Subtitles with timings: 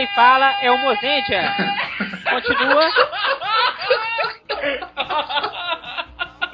[0.00, 1.54] Quem fala é o Mozendia.
[2.30, 2.90] Continua.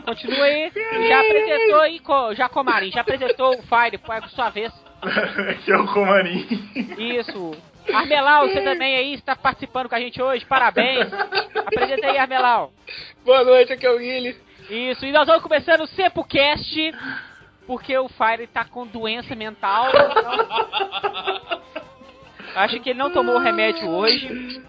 [0.04, 0.72] Continua aí.
[1.08, 2.00] Já apresentou aí,
[2.34, 4.72] já Comarim, já apresentou o Fire, foi a sua vez.
[5.64, 6.44] que é o Comarim.
[6.98, 7.52] Isso.
[7.94, 11.06] Armelau, você também aí está participando com a gente hoje, parabéns.
[11.54, 12.72] Apresenta aí, Armelau.
[13.24, 14.40] Boa noite, aqui é o Guilherme.
[14.68, 16.92] Isso, e nós vamos começando o SempoCast,
[17.64, 19.86] porque o Fire tá com doença mental.
[19.90, 21.15] então-
[22.56, 24.62] Acho que ele não tomou o remédio hoje.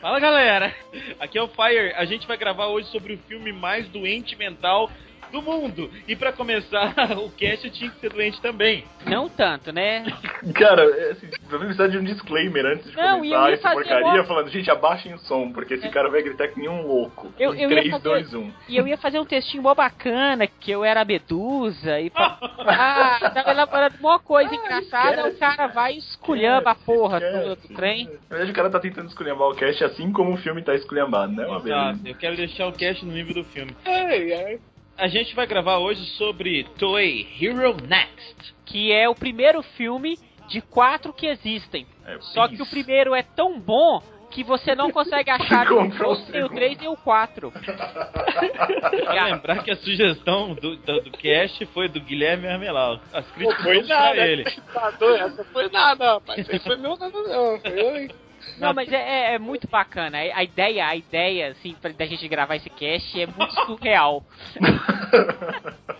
[0.00, 0.74] Fala galera,
[1.20, 1.94] aqui é o Fire.
[1.94, 4.90] A gente vai gravar hoje sobre o filme mais doente mental
[5.30, 5.90] do mundo.
[6.06, 8.84] E pra começar, o cast eu tinha que ser doente também.
[9.06, 10.04] Não tanto, né?
[10.54, 14.24] Cara, é assim, eu precisar de um disclaimer antes de Não, começar essa porcaria, uma-
[14.24, 17.32] falando, gente, abaixem o som, porque esse cara vai gritar que nem um louco.
[17.38, 18.50] Eu- Em eu ia 3, fazer- 2, 1.
[18.68, 22.38] E eu ia fazer um textinho mó bacana, que eu era a Medusa, e pra...
[22.72, 27.56] Ah, tava elaborando uma coisa engraçada, o cara vai e esculhamba a porra Esquece, do,
[27.68, 28.04] do trem.
[28.04, 31.32] Na verdade, o cara tá tentando esculhambar o cast assim como o filme tá esculhambado,
[31.32, 31.46] né?
[31.46, 32.08] Uma Exato, beleza.
[32.08, 33.74] eu quero deixar o cast no nível do filme.
[33.84, 34.58] Ai, ai.
[35.00, 38.54] A gente vai gravar hoje sobre Toei Hero Next.
[38.66, 41.86] Que é o primeiro filme de quatro que existem.
[42.04, 45.82] É, Só que o primeiro é tão bom que você não consegue achar nem o
[45.90, 46.54] Comprou o 2, nem o segundo.
[46.58, 47.50] 3 nem o 4.
[47.50, 53.00] Pra lembrar que a sugestão do, do, do cast foi do Guilherme Armelau.
[53.12, 54.26] As Pô, críticas foi são pra nada.
[54.26, 54.44] ele.
[54.72, 56.38] Tá doido, Essa foi nada, rapaz.
[56.46, 57.58] Isso foi meu nada, não.
[57.60, 58.10] Foi eu, hein?
[58.58, 60.18] Não, mas é, é- é muito bacana.
[60.18, 64.24] A a ideia, a ideia, assim, pra, da gente gravar esse cast é muito surreal.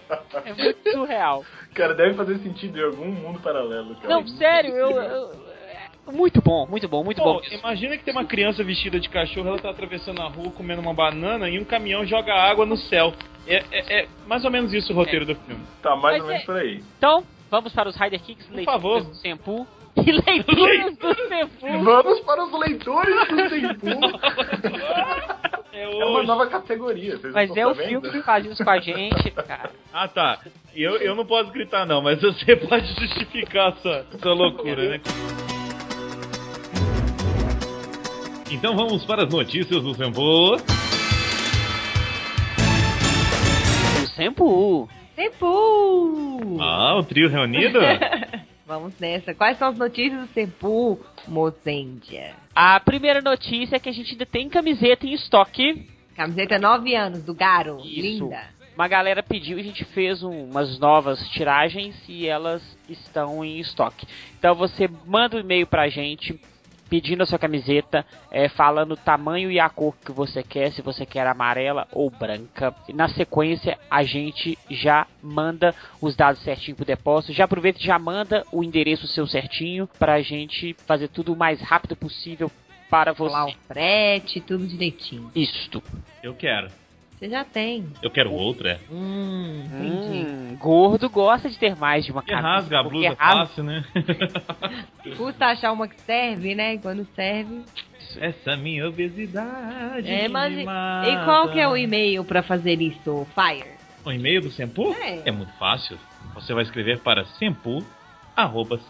[0.44, 1.44] É muito surreal.
[1.74, 4.08] Cara, deve fazer sentido em algum mundo paralelo, cara.
[4.08, 4.90] Não, sério, eu.
[4.90, 5.50] eu-
[6.08, 7.40] é muito bom, muito bom, muito Pô, bom.
[7.50, 10.94] imagina que tem uma criança vestida de cachorro, ela tá atravessando a rua comendo uma
[10.94, 13.12] banana e um caminhão joga água no céu.
[13.46, 15.62] É, é- é mais ou menos isso o roteiro do filme.
[15.82, 16.82] Tá mais Mas ou menos é- por aí.
[16.98, 19.04] Então, vamos para os Rider Kicks, Por favor.
[19.16, 19.66] Sempu.
[20.06, 21.84] E leituras do Sempu.
[21.84, 23.86] Vamos para os leitores do Tempo.
[25.72, 27.16] É, É uma nova categoria.
[27.16, 28.10] Vocês Mas é o filme vendo?
[28.10, 29.70] que faz isso com a gente, cara.
[29.94, 30.40] Ah, tá.
[30.74, 35.00] Eu, eu não posso gritar, não, mas você pode justificar a sua, sua loucura, né?
[38.50, 40.56] Então vamos para as notícias do Sempo.
[44.02, 44.88] O Sempu.
[45.16, 46.58] Tempo!
[46.60, 47.78] Ah, o trio reunido?
[48.70, 49.34] Vamos nessa.
[49.34, 52.36] Quais são as notícias do Tempo, Mozendia?
[52.54, 55.88] A primeira notícia é que a gente ainda tem camiseta em estoque.
[56.14, 57.80] Camiseta 9 anos, do Garo.
[57.84, 58.00] Isso.
[58.00, 58.40] Linda.
[58.76, 63.58] Uma galera pediu e a gente fez um- umas novas tiragens e elas estão em
[63.58, 64.06] estoque.
[64.38, 66.40] Então você manda um e-mail pra gente
[66.90, 70.82] pedindo a sua camiseta, é, falando o tamanho e a cor que você quer, se
[70.82, 72.74] você quer amarela ou branca.
[72.88, 77.32] E na sequência a gente já manda os dados certinho pro depósito.
[77.32, 81.60] Já aproveita e já manda o endereço seu certinho pra gente fazer tudo o mais
[81.60, 82.50] rápido possível
[82.90, 83.52] para você.
[83.52, 85.30] o frete, tudo direitinho.
[85.34, 85.80] Isto.
[86.20, 86.68] Eu quero.
[87.20, 87.86] Você já tem.
[88.02, 88.80] Eu quero outro, é.
[88.90, 90.26] Hum, entendi.
[90.26, 92.48] Hum, gordo gosta de ter mais de uma camisa.
[92.48, 93.16] rasga a blusa rasga-
[93.46, 93.84] fácil, né?
[95.18, 96.74] Custa achar uma que serve, né?
[96.74, 97.62] E quando serve.
[98.18, 100.08] Essa minha obesidade.
[100.10, 100.52] É, mas.
[100.54, 101.24] me E mata.
[101.26, 103.26] qual que é o e-mail pra fazer isso?
[103.34, 103.68] Fire.
[104.02, 104.94] O e-mail do Sempu?
[104.94, 105.30] É.
[105.30, 105.98] muito fácil.
[106.34, 107.84] Você vai escrever para sempu,
[108.34, 108.80] arroba.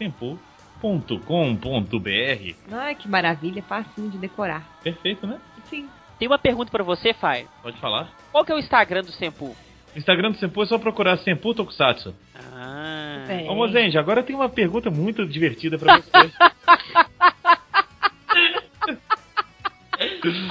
[2.71, 4.65] Ai, que maravilha, facinho de decorar.
[4.83, 5.39] Perfeito, né?
[5.69, 5.89] Sim.
[6.21, 7.49] Tem uma pergunta pra você, Fire.
[7.63, 8.13] Pode falar.
[8.31, 9.57] Qual que é o Instagram do Sempu?
[9.95, 12.15] No Instagram do Sempu é só procurar Sempu Tokusatsu.
[12.53, 13.25] Ah.
[13.27, 13.51] É.
[13.51, 16.11] Ô, Mozenji, agora tem uma pergunta muito divertida pra você.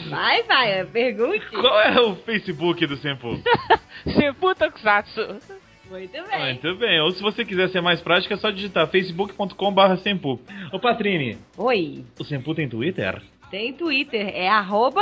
[0.10, 1.46] Vai, vai, pergunte.
[1.50, 3.40] Qual é o Facebook do Sempu?
[4.16, 5.40] Sempu Tokusatsu.
[5.90, 6.40] Muito bem.
[6.40, 7.00] Muito bem.
[7.02, 10.40] Ou se você quiser ser mais prático, é só digitar facebook.com.br Sempu.
[10.72, 12.06] Ô, Patrine, Oi.
[12.20, 13.22] o Sempu tem Twitter?
[13.50, 15.02] Tem Twitter, é arroba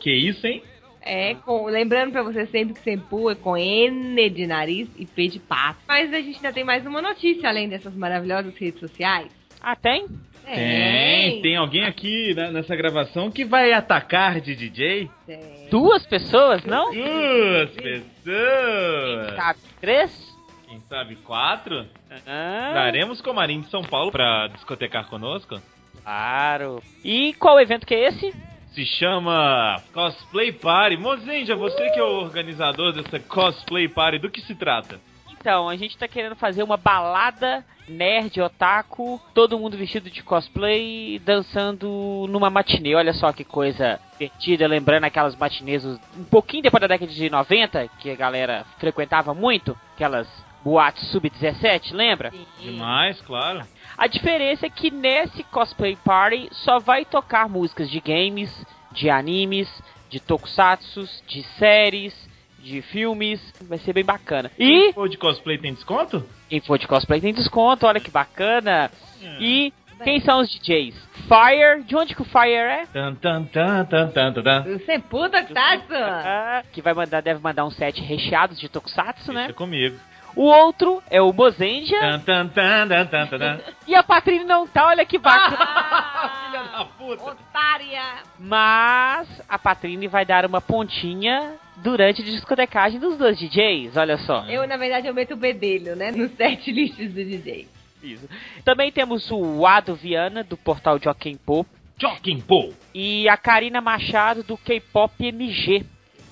[0.00, 0.62] Que isso, hein?
[1.04, 5.28] É, com, lembrando pra você sempre que Sempu é com N de nariz e P
[5.28, 5.80] de pato.
[5.88, 9.28] Mas a gente ainda tem mais uma notícia, além dessas maravilhosas redes sociais.
[9.60, 10.06] Ah, tem?
[10.44, 15.08] Tem, tem alguém aqui né, nessa gravação que vai atacar de DJ?
[15.26, 15.68] Tem.
[15.70, 16.92] Duas pessoas, não?
[16.92, 19.36] Duas pessoas!
[19.36, 20.36] Sabe, três?
[20.66, 21.86] Quem sabe quatro?
[22.26, 25.60] Ah, Traremos Comarim de São Paulo pra discotecar conosco?
[26.02, 26.82] claro.
[27.04, 28.34] E qual evento que é esse?
[28.74, 30.96] Se chama Cosplay Party.
[30.96, 34.98] Mozenja, você que é o organizador dessa Cosplay Party, do que se trata?
[35.30, 41.20] Então, a gente tá querendo fazer uma balada nerd, otaku, todo mundo vestido de cosplay,
[41.24, 42.94] dançando numa matinê.
[42.94, 47.88] Olha só que coisa divertida, lembrando aquelas matinês um pouquinho depois da década de 90,
[47.98, 50.28] que a galera frequentava muito, aquelas
[50.64, 52.32] Boate Sub-17, lembra?
[52.60, 53.62] Demais, claro.
[53.98, 58.50] A diferença é que nesse cosplay party só vai tocar músicas de games,
[58.92, 59.68] de animes,
[60.08, 62.14] de tokusatsus, de séries,
[62.58, 63.40] de filmes.
[63.62, 64.50] Vai ser bem bacana.
[64.58, 66.24] E Quem for de cosplay tem desconto?
[66.48, 68.90] quem for de cosplay tem desconto, olha que bacana.
[69.22, 69.36] Hum.
[69.40, 69.72] E
[70.04, 70.94] quem são os DJs?
[71.28, 72.86] Fire, de onde que o Fire é?
[72.92, 74.62] Tan, tan, tan, tan, tan, tan, tan.
[74.62, 75.94] Do Senpu Tokusatsu.
[75.94, 79.40] Ah, que vai mandar, deve mandar um set recheado de tokusatsu, né?
[79.42, 79.96] Deixa comigo.
[80.34, 81.32] O outro é o.
[81.32, 83.60] Tan, tan, tan, tan.
[83.86, 85.56] E a Patrine não tá, olha que bacana.
[86.46, 87.24] Filha da puta.
[87.24, 88.02] Otária.
[88.38, 94.44] Mas a Patrine vai dar uma pontinha durante a discotecagem dos dois DJs, olha só.
[94.46, 96.12] Eu, na verdade, eu meto o bedelho, né?
[96.12, 97.68] No set listas do DJ.
[98.02, 98.28] Isso.
[98.64, 101.68] Também temos o Ado Viana, do portal Joaquim Pop,
[101.98, 102.72] Joking Pô.
[102.92, 105.86] e a Karina Machado, do K-Pop MG.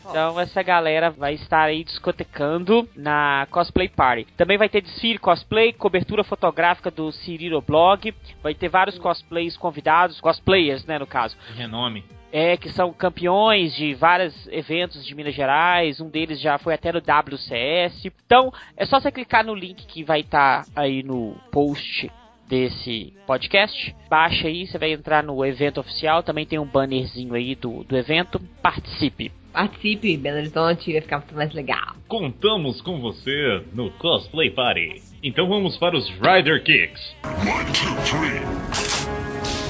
[0.04, 4.26] Então essa galera vai estar aí discotecando na Cosplay Party.
[4.36, 10.20] Também vai ter desfile cosplay, cobertura fotográfica do Cirilo Blog, vai ter vários cosplays convidados,
[10.20, 11.36] cosplayers, né, no caso.
[11.54, 12.04] Renome.
[12.32, 16.92] É, que são campeões de vários eventos de Minas Gerais, um deles já foi até
[16.92, 18.04] no WCS.
[18.04, 22.08] Então, é só você clicar no link que vai estar aí no post
[22.48, 23.96] desse podcast.
[24.08, 27.96] Baixa aí, você vai entrar no evento oficial, também tem um bannerzinho aí do, do
[27.96, 28.40] evento.
[28.62, 29.39] Participe!
[29.52, 31.96] Participe, Belo Horizonte, vai ficar muito mais legal.
[32.08, 35.02] Contamos com você no Cosplay Party.
[35.22, 37.16] Então vamos para os Rider Kicks.
[37.24, 38.40] One, two, three.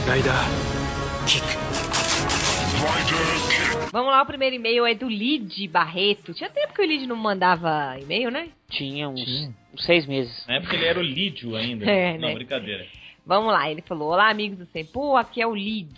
[0.07, 0.33] Rider
[1.27, 1.71] kick.
[2.81, 3.91] Rider kick.
[3.93, 6.33] Vamos lá, o primeiro e-mail é do Lid Barreto.
[6.35, 8.49] Tinha tempo que o Lid não mandava e-mail, né?
[8.69, 9.55] Tinha uns, Tinha.
[9.75, 10.47] uns seis meses.
[10.47, 11.85] Na época ele era o Lídio ainda.
[11.91, 12.35] É, Não, né?
[12.35, 12.87] brincadeira.
[13.27, 15.93] Vamos lá, ele falou: Olá, amigos do Sempu, aqui é o Lid.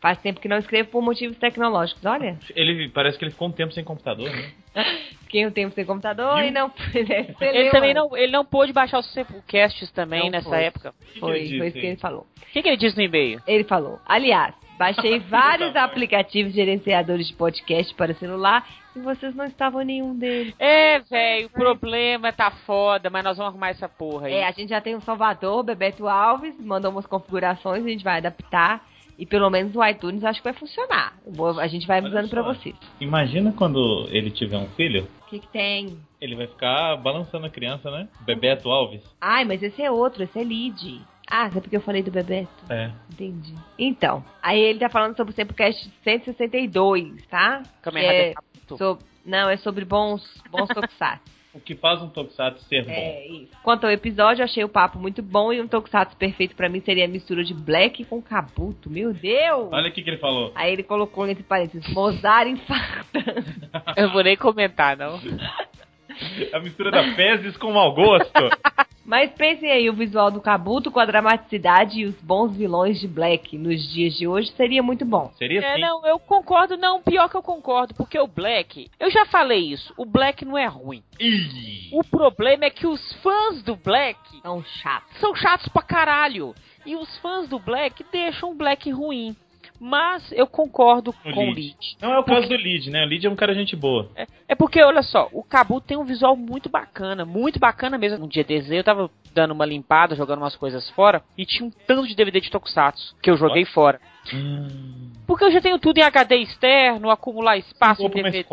[0.00, 2.04] Faz tempo que não escrevo por motivos tecnológicos.
[2.04, 4.52] Olha, Ele parece que ele ficou um tempo sem computador, né?
[5.22, 6.46] fiquei um tempo sem computador Viu?
[6.46, 6.68] e não.
[6.70, 6.98] Você
[7.40, 9.14] Ele leu, também não, ele não pôde baixar os
[9.48, 10.62] casts também Não nessa pôde.
[10.62, 10.94] época.
[11.00, 12.26] Que que Foi, foi isso que ele falou.
[12.40, 13.40] O que, que ele disse no e-mail?
[13.46, 15.82] Ele falou: Aliás, baixei vários mãe.
[15.82, 18.64] aplicativos gerenciadores de podcast para celular
[18.94, 20.54] e vocês não estavam em nenhum deles.
[20.60, 24.34] É, velho, o problema tá foda, mas nós vamos arrumar essa porra aí.
[24.34, 28.18] É, a gente já tem o Salvador, Bebeto Alves, mandou umas configurações, a gente vai
[28.18, 28.86] adaptar.
[29.18, 31.14] E pelo menos o iTunes acho que vai funcionar.
[31.26, 32.42] Vou- a gente vai avisando só.
[32.42, 32.76] vocês.
[33.00, 35.98] Imagina quando ele tiver um filho, O que, que tem?
[36.20, 38.08] ele vai ficar balançando a criança, né?
[38.20, 39.02] Bebeto Alves.
[39.20, 41.00] Ai, mas esse é outro, esse é lead.
[41.30, 42.48] Ah, é porque eu falei do Bebeto.
[42.70, 42.90] É.
[43.12, 43.52] Entendi.
[43.78, 47.62] Então, aí ele tá falando sobre o Sempocast 162, tá?
[47.82, 48.34] Que é
[48.76, 51.37] sob- Não, é sobre bons, bons tokusatsu.
[51.54, 52.92] O que faz um Tokusatsu ser bom.
[52.92, 53.50] É, isso.
[53.62, 56.80] Quanto ao episódio, eu achei o papo muito bom e um tokusatsu perfeito pra mim
[56.80, 58.90] seria a mistura de Black com Kabuto.
[58.90, 59.68] Meu Deus!
[59.72, 60.52] Olha o que, que ele falou.
[60.54, 63.44] Aí ele colocou entre parênteses, Mozart infartando.
[63.96, 65.18] Eu vou nem comentar, não.
[66.52, 68.32] A mistura da fezes com mau gosto.
[69.04, 73.08] Mas pensem aí, o visual do Kabuto com a dramaticidade e os bons vilões de
[73.08, 75.32] Black nos dias de hoje seria muito bom.
[75.38, 75.80] Seria É, assim.
[75.80, 79.94] não, eu concordo, não, pior que eu concordo, porque o Black, eu já falei isso,
[79.96, 81.02] o Black não é ruim.
[81.18, 85.06] Ih, O problema é que os fãs do Black É um chato.
[85.20, 86.54] são chatos pra caralho.
[86.84, 89.34] E os fãs do Black deixam o Black ruim.
[89.80, 91.60] Mas eu concordo O com o Lead.
[91.60, 91.96] Lead.
[92.00, 93.04] Não é o caso do Lid, né?
[93.04, 94.10] O Lid é um cara gente boa.
[94.16, 98.24] É, é porque, olha só, o Kabuto tem um visual muito bacana, muito bacana mesmo.
[98.24, 101.72] Um dia desse, eu tava dando uma limpada, jogando umas coisas fora, e tinha um
[101.86, 104.00] tanto de DVD de Tokusatsu que eu joguei fora.
[104.34, 105.12] Hum.
[105.26, 108.44] Porque eu já tenho tudo em HD externo, acumular espaço em DVD.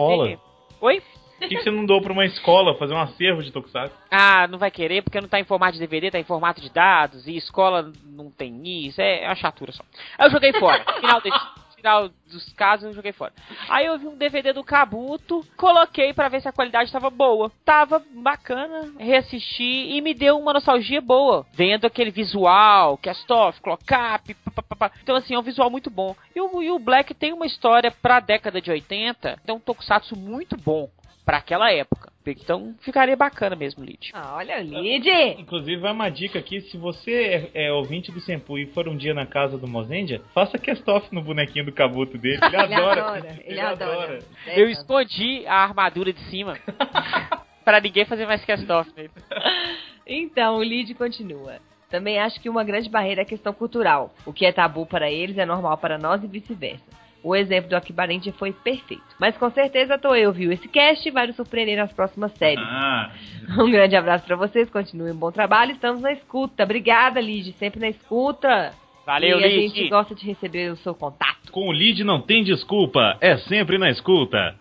[0.82, 1.02] Oi?
[1.40, 3.96] Por que, que você não doou pra uma escola fazer um acervo de Tokusatsu?
[4.10, 6.70] Ah, não vai querer porque não tá em formato de DVD, tá em formato de
[6.70, 9.84] dados, e escola não tem isso, é uma chatura só.
[10.20, 10.84] Eu joguei fora.
[11.00, 11.40] Final, desse,
[11.76, 13.34] final dos casos, eu joguei fora.
[13.70, 17.52] Aí eu vi um DVD do Kabuto, coloquei pra ver se a qualidade tava boa.
[17.64, 21.46] Tava bacana, reassisti e me deu uma nostalgia boa.
[21.54, 24.92] Vendo aquele visual, cast-off, clock-up, papapá.
[25.04, 26.16] Então assim, é um visual muito bom.
[26.36, 30.16] E o, e o Black tem uma história pra década de 80, então um tokusatsu
[30.16, 30.90] muito bom
[31.26, 32.14] pra aquela época.
[32.28, 34.10] Então ficaria bacana mesmo, Lid.
[34.14, 35.08] Ah, olha o Lid!
[35.40, 38.96] Inclusive, vai uma dica aqui: se você é, é ouvinte do Senpu e for um
[38.98, 42.40] dia na casa do Mozendia, faça cast-off no bonequinho do Kabuto dele.
[42.46, 43.02] Ele Ele adora.
[43.04, 44.20] adora, ele adora.
[44.56, 46.58] Eu escondi a armadura de cima
[47.64, 49.12] pra ninguém fazer mais cast-off nele.
[50.08, 51.56] Então, o Lid continua.
[51.90, 54.14] Também acho que uma grande barreira é a questão cultural.
[54.24, 56.84] O que é tabu para eles é normal para nós e vice-versa.
[57.26, 59.04] O exemplo do Akibarendia foi perfeito.
[59.20, 62.64] Mas com certeza a Toei ouviu esse cast e vai nos surpreender nas próximas séries.
[62.64, 63.12] Ah,
[63.60, 66.64] Um grande abraço pra vocês, continuem um bom trabalho, estamos na escuta.
[66.64, 68.74] Obrigada, Lid, sempre na escuta.
[69.08, 69.90] Valeu, e a gente Lid.
[69.90, 71.52] gosta de receber o seu contato.
[71.52, 74.56] com o Lid não tem desculpa, é sempre na escuta.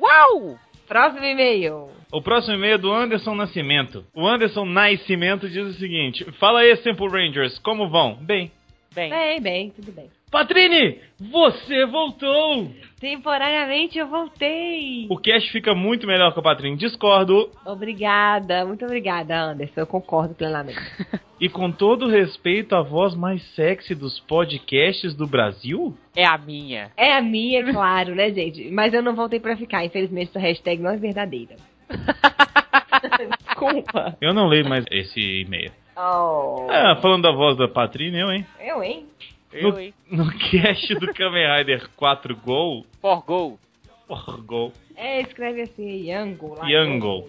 [0.00, 0.56] Uau!
[0.88, 1.88] Próximo e-mail.
[2.12, 4.04] O próximo e-mail é do Anderson Nascimento.
[4.14, 8.14] O Anderson Nascimento diz o seguinte: Fala aí, Simple Rangers, como vão?
[8.14, 8.50] Bem.
[8.92, 10.08] Bem, Bem, bem, tudo bem.
[10.30, 12.70] Patrine, você voltou!
[13.00, 15.06] Temporariamente eu voltei.
[15.10, 16.76] O cast fica muito melhor com a Patrine.
[16.76, 17.50] Discordo.
[17.66, 19.80] Obrigada, muito obrigada, Anderson.
[19.80, 20.78] Eu concordo plenamente.
[21.40, 25.96] E com todo respeito, a voz mais sexy dos podcasts do Brasil?
[26.14, 26.90] é a minha.
[26.94, 28.70] É a minha, é claro, né, gente?
[28.70, 29.82] Mas eu não voltei pra ficar.
[29.82, 31.56] Infelizmente, essa hashtag não é verdadeira.
[33.40, 34.18] Desculpa.
[34.20, 35.72] Eu não leio mais esse e-mail.
[35.96, 36.66] Oh.
[36.68, 38.46] Ah, falando da voz da Patrine, eu, hein?
[38.60, 39.06] Eu, hein?
[39.52, 39.94] Eu, hein?
[40.10, 43.58] No cast do Kamen Rider 4 Gol, For Gol.
[44.06, 46.54] porra, Gol, É, escreve assim, Yango.
[46.54, 46.68] lá.
[46.68, 47.28] Yango.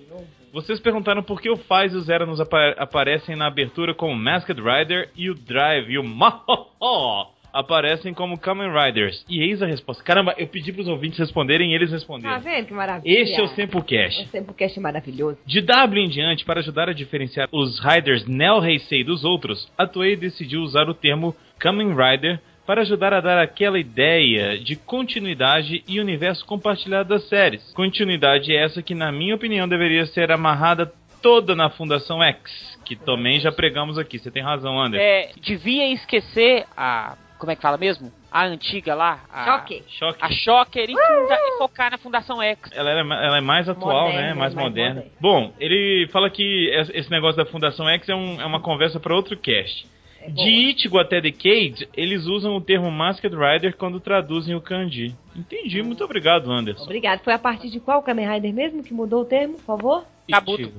[0.53, 4.13] Vocês perguntaram por que o Faz e o Zero nos apa- aparecem na abertura como
[4.15, 9.25] Masked Rider e o Drive e o Mahoho aparecem como Kamen Riders.
[9.29, 10.03] E eis a resposta.
[10.03, 12.39] Caramba, eu pedi pros ouvintes responderem e eles Tá responderam.
[12.39, 13.21] vendo que maravilha?
[13.21, 14.23] Este é o Sempocast.
[14.23, 15.37] O Sempocast é maravilhoso.
[15.45, 19.85] De W em diante, para ajudar a diferenciar os Riders Nel Heisei dos outros, a
[19.87, 25.83] Toei decidiu usar o termo Kamen Rider para ajudar a dar aquela ideia de continuidade
[25.87, 27.73] e universo compartilhado das séries.
[27.73, 30.91] Continuidade essa que, na minha opinião, deveria ser amarrada
[31.21, 34.17] toda na Fundação X, que também já pregamos aqui.
[34.19, 35.03] Você tem razão, Anderson.
[35.05, 37.17] É, devia esquecer a.
[37.41, 38.11] Como é que fala mesmo?
[38.31, 39.21] A antiga lá.
[39.33, 39.83] A, Choque.
[39.97, 40.19] Choque.
[40.21, 42.69] A Shocker e, funda- e focar na Fundação X.
[42.71, 44.27] Ela, era- ela é mais atual, Moderna, né?
[44.35, 44.93] Mais, mais moderna.
[44.93, 45.11] moderna.
[45.19, 48.99] Bom, ele fala que es- esse negócio da Fundação X é, um- é uma conversa
[48.99, 49.87] para outro cast.
[50.21, 50.49] É De.
[50.69, 55.15] Ichigo até Decade, eles usam o termo Masked Rider quando traduzem o kanji.
[55.35, 56.83] Entendi, muito obrigado, Anderson.
[56.83, 57.21] Obrigado.
[57.23, 60.05] Foi a partir de qual Kamen Rider mesmo que mudou o termo, por favor?
[60.29, 60.71] Kabuto.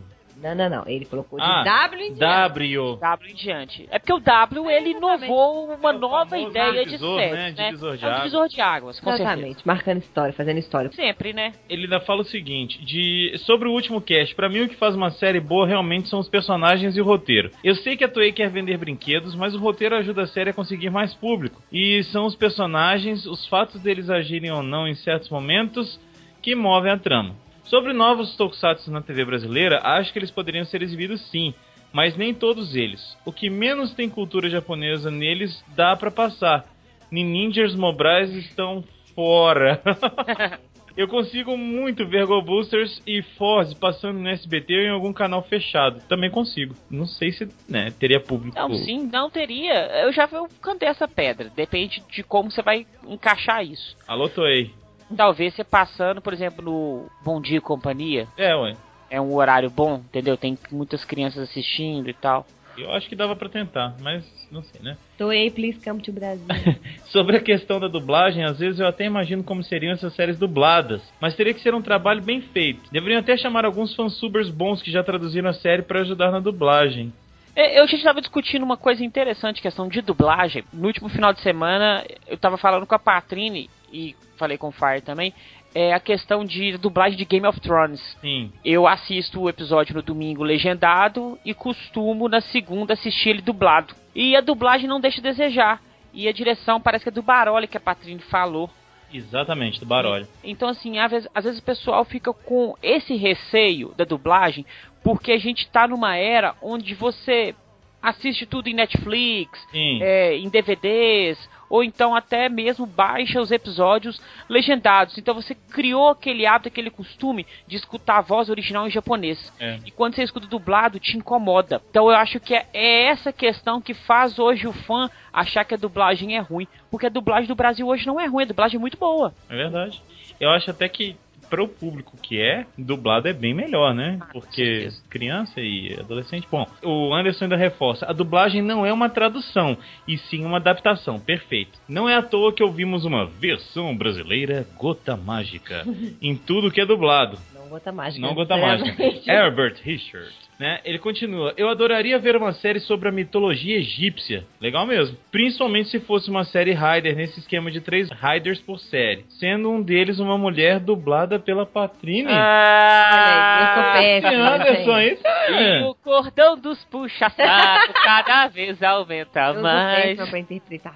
[0.43, 0.83] Não, não, não.
[0.87, 2.19] Ele colocou de Ah, W em diante.
[2.19, 2.97] W.
[3.01, 3.89] W em diante.
[3.91, 7.55] É porque o W ele inovou uma É nova ideia divisor, de série, né?
[7.57, 7.65] né?
[7.67, 9.31] Divisor de é um divisor de águas, com certeza.
[9.31, 9.67] Exatamente.
[9.67, 10.91] Marcando história, fazendo história.
[10.93, 11.53] Sempre, né?
[11.69, 14.95] Ele ainda fala o seguinte, de sobre o último cast, pra mim o que faz
[14.97, 17.51] uma série boa realmente são os personagens e o roteiro.
[17.63, 20.55] Eu sei que a Toei quer vender brinquedos, mas o roteiro ajuda a série a
[20.55, 21.63] conseguir mais público.
[21.73, 26.01] E são os personagens, os fatos deles agirem ou não em certos momentos
[26.43, 27.37] que movem a trama.
[27.65, 31.55] Sobre novos tokusatsu na TV brasileira, acho que eles poderiam ser exibidos sim,
[31.93, 33.17] mas nem todos eles.
[33.25, 36.67] O que menos tem cultura japonesa neles dá pra passar.
[37.11, 38.83] Ninjas Mobrais estão
[39.15, 39.81] fora.
[40.97, 45.43] Eu consigo muito ver Go Boosters e Force passando no SBT ou em algum canal
[45.43, 46.03] fechado.
[46.07, 46.75] Também consigo.
[46.91, 48.57] Não sei se né, teria público.
[48.57, 49.73] Não, sim, não teria.
[50.03, 51.51] Eu já eu cantei essa pedra.
[51.55, 53.97] Depende de como você vai encaixar isso.
[54.07, 54.71] Alô, Toei.
[55.17, 58.77] Talvez você passando, por exemplo, no Bom Dia e Companhia, É, ué.
[59.11, 60.37] é um horário bom, entendeu?
[60.37, 62.47] Tem muitas crianças assistindo e tal.
[62.77, 64.97] Eu acho que dava pra tentar, mas não sei, né?
[65.19, 66.47] Toei, please come to Brasil.
[67.13, 71.03] Sobre a questão da dublagem, às vezes eu até imagino como seriam essas séries dubladas,
[71.21, 72.91] mas teria que ser um trabalho bem feito.
[72.91, 77.13] Deveriam até chamar alguns fansubers bons que já traduziram a série pra ajudar na dublagem.
[77.55, 80.65] É, Eu já estava discutindo uma coisa interessante, questão de dublagem.
[80.73, 84.73] No último final de semana, eu estava falando com a Patrine e falei com o
[84.73, 85.33] Fire também.
[85.75, 88.01] É a questão de dublagem de Game of Thrones.
[88.21, 93.95] Sim, Eu assisto o episódio no domingo legendado e costumo na segunda assistir ele dublado.
[94.15, 95.81] E a dublagem não deixa a desejar.
[96.13, 98.69] E a direção parece que é do Baroli que a Patrine falou.
[99.13, 100.27] exatamente, do Barolho.
[100.45, 104.67] Então, assim, às vezes, às vezes o pessoal fica com esse receio da dublagem,
[105.03, 107.55] porque a gente tá numa era onde você
[108.03, 109.59] assiste tudo em Netflix,
[110.03, 111.39] é, em DVDs,
[111.73, 115.17] ou então até mesmo baixa os episódios legendados.
[115.17, 119.51] Então você criou aquele hábito, aquele costume de escutar a voz original em japonês.
[119.59, 119.79] É.
[119.87, 121.81] E quando você escuta dublado, te incomoda.
[121.89, 125.73] Então eu acho que é, é essa questão que faz hoje o fã achar que
[125.73, 126.69] a dublagem é ruim.
[126.91, 129.33] Porque a dublagem do Brasil hoje não é ruim, a dublagem é muito boa.
[129.49, 130.03] É verdade.
[130.39, 131.17] Eu acho até que
[131.53, 134.17] para o público que é, dublado é bem melhor, né?
[134.23, 136.49] Ah, Porque criança e adolescente.
[136.51, 139.77] Bom, o Anderson ainda reforça: a dublagem não é uma tradução,
[140.09, 141.21] e sim uma adaptação.
[141.21, 141.79] Perfeito.
[141.87, 145.85] Não é à toa que ouvimos uma versão brasileira Gota Mágica
[146.23, 147.37] em tudo que é dublado.
[147.55, 148.27] Não gota mágica.
[148.27, 149.03] Não Gota Mágica.
[149.31, 150.33] Herbert Richard.
[150.63, 150.79] Né?
[150.85, 151.53] Ele continua.
[151.57, 154.47] Eu adoraria ver uma série sobre a mitologia egípcia.
[154.61, 155.19] Legal mesmo.
[155.33, 159.25] Principalmente se fosse uma série Rider, nesse esquema de três Riders por série.
[159.41, 162.29] Sendo um deles uma mulher dublada pela Patrine.
[162.31, 164.55] Ah, Olha aí, eu sou péssima.
[164.55, 165.21] Anderson gente.
[165.27, 170.17] aí E o cordão dos puxa-saco cada vez aumenta Eu mais.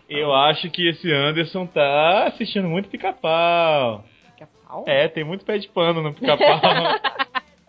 [0.08, 4.04] Eu acho que esse Anderson tá assistindo muito pica-pau.
[4.37, 4.85] Pica-pau?
[4.87, 6.61] É, tem muito pé de pano no pica-pau.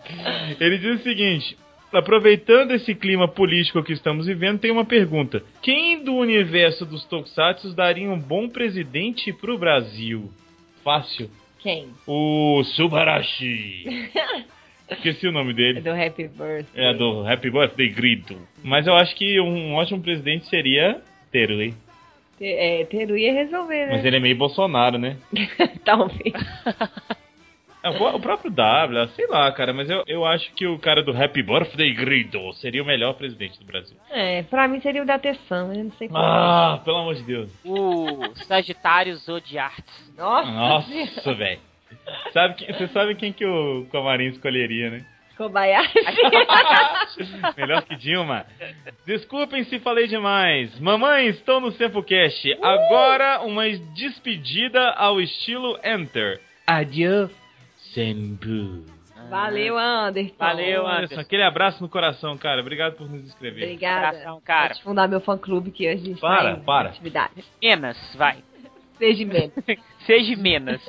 [0.62, 1.58] Ele diz o seguinte:
[1.94, 7.74] aproveitando esse clima político que estamos vivendo, tem uma pergunta: quem do universo dos Tokusatsu
[7.76, 10.30] daria um bom presidente pro Brasil?
[10.84, 11.30] Fácil.
[11.60, 11.88] Quem?
[12.08, 13.86] O Subarashi.
[14.90, 15.82] Esqueci o nome É dele.
[15.82, 16.66] do Happy Birthday.
[16.86, 18.38] É do Happy Birthday Grito.
[18.64, 21.74] Mas eu acho que um ótimo presidente seria Terui.
[22.38, 23.92] Te- É, Teru ia resolver, né?
[23.94, 25.18] Mas ele é meio Bolsonaro, né?
[25.84, 26.32] Talvez.
[27.88, 31.12] É, o próprio W, sei lá, cara, mas eu, eu acho que o cara do
[31.12, 33.98] Happy Birthday Grito seria o melhor presidente do Brasil.
[34.12, 36.24] É, pra mim seria o da Tessão, eu não sei qual.
[36.24, 37.52] Ah, pelo amor de Deus.
[37.66, 40.14] O Sagitário Zodiartes.
[40.18, 41.60] Nossa, Nossa, velho.
[42.34, 45.06] Sabe que, você sabe quem que o Camarim escolheria, né?
[45.38, 45.94] Kobayashi.
[47.56, 48.46] Melhor que Dilma.
[49.06, 50.78] Desculpem se falei demais.
[50.80, 52.58] Mamãe, estou no Sempocast.
[52.62, 56.42] Agora uma despedida ao estilo Enter.
[56.66, 57.30] Adieu,
[59.30, 60.36] Valeu, Anderson.
[60.38, 62.62] Valeu, Anderson, aquele abraço no coração, cara.
[62.62, 63.64] Obrigado por nos escrever.
[63.64, 64.40] Obrigada.
[64.46, 64.74] Cara.
[64.76, 66.90] Vou fundar meu fã clube que a gente Para, tá para.
[66.90, 67.44] atividade.
[67.62, 68.38] Menos, vai.
[68.98, 69.54] Seja menos.
[70.06, 70.82] Seja menos.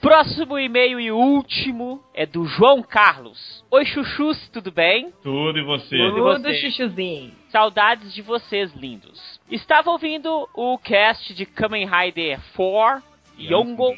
[0.00, 3.64] Próximo e-mail e último é do João Carlos.
[3.70, 5.12] Oi, chuchus, tudo bem?
[5.22, 5.96] Tudo e você?
[5.96, 6.16] Tudo.
[6.16, 6.54] Tudo você?
[6.54, 7.32] chuchuzinho.
[7.48, 9.40] Saudades de vocês, lindos.
[9.50, 13.02] Estava ouvindo o cast de Kamen Rider 4,
[13.38, 13.94] Yongo.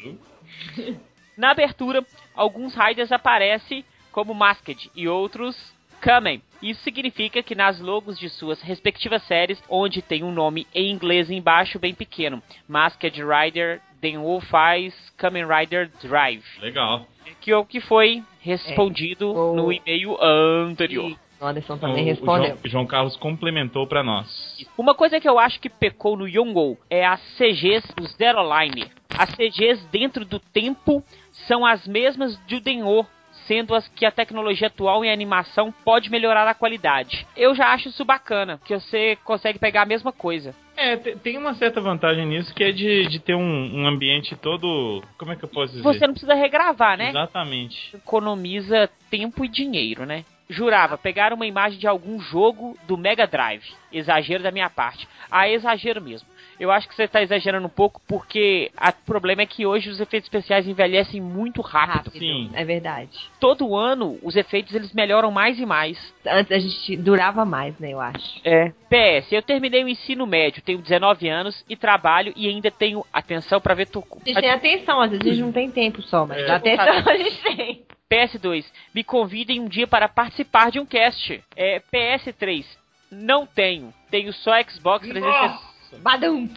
[1.37, 2.03] Na abertura,
[2.37, 6.41] alguns Riders aparecem como Masked e outros Kamen.
[6.61, 11.29] Isso significa que nas logos de suas respectivas séries, onde tem um nome em inglês
[11.31, 17.07] embaixo bem pequeno, Masked Rider Denwo faz Kamen Rider Drive, Legal.
[17.41, 19.37] que é o que foi respondido É.
[19.39, 21.17] O- no e-mail anterior.
[21.39, 22.47] O Anderson também o respondeu.
[22.49, 24.65] João, o João Carlos complementou pra nós.
[24.77, 28.89] Uma coisa que eu acho que pecou no Yongo é as CGs do Zero Line.
[29.17, 31.03] As CGs dentro do tempo
[31.47, 33.05] são as mesmas do Denho,
[33.47, 37.25] sendo as que a tecnologia atual em animação pode melhorar a qualidade.
[37.35, 40.53] Eu já acho isso bacana, que você consegue pegar a mesma coisa.
[40.75, 44.35] É, te- tem uma certa vantagem nisso que é de, de ter um, um ambiente
[44.35, 45.01] todo.
[45.17, 45.83] Como é que eu posso dizer?
[45.83, 47.09] Você não precisa regravar, né?
[47.09, 47.95] Exatamente.
[47.95, 50.25] Economiza tempo e dinheiro, né?
[50.49, 53.63] Jurava, pegar uma imagem de algum jogo do Mega Drive.
[53.91, 55.07] Exagero da minha parte.
[55.29, 56.27] Ah, exagero mesmo.
[56.59, 59.99] Eu acho que você está exagerando um pouco porque o problema é que hoje os
[59.99, 61.87] efeitos especiais envelhecem muito rápido.
[62.07, 62.19] Rápido.
[62.19, 62.49] Sim.
[62.53, 63.29] É verdade.
[63.39, 66.13] Todo ano os efeitos eles melhoram mais e mais.
[66.25, 68.41] Antes a gente durava mais, né, eu acho.
[68.43, 68.69] É.
[68.89, 73.61] PS, eu terminei o ensino médio, tenho 19 anos e trabalho e ainda tenho atenção
[73.61, 74.19] para ver Toku.
[74.25, 76.51] A gente tem atenção, às vezes a gente não tem tempo só, mas É.
[76.51, 77.81] atenção a gente tem.
[78.09, 78.65] PS2,
[78.95, 81.43] me convidem um dia para participar de um cast.
[81.55, 82.65] É, PS3,
[83.11, 83.93] não tenho.
[84.09, 85.76] Tenho só Xbox 360.
[86.01, 86.49] Badum!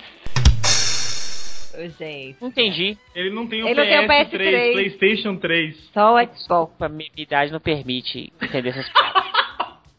[1.99, 2.37] Gente.
[2.43, 2.99] Entendi.
[3.15, 4.73] Ele não tem o Ele não tem o PS3, PS3.
[4.73, 5.91] PlayStation 3.
[5.93, 6.39] Só o Xbox.
[6.39, 9.25] Desculpa, minha idade não permite entender essas piadas.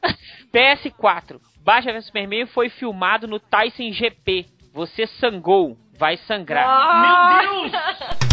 [0.54, 1.39] PS4.
[1.63, 4.48] Baixa vs Superman foi filmado no Tyson GP.
[4.74, 7.41] Você sangou, vai sangrar.
[7.41, 7.72] Meu Deus!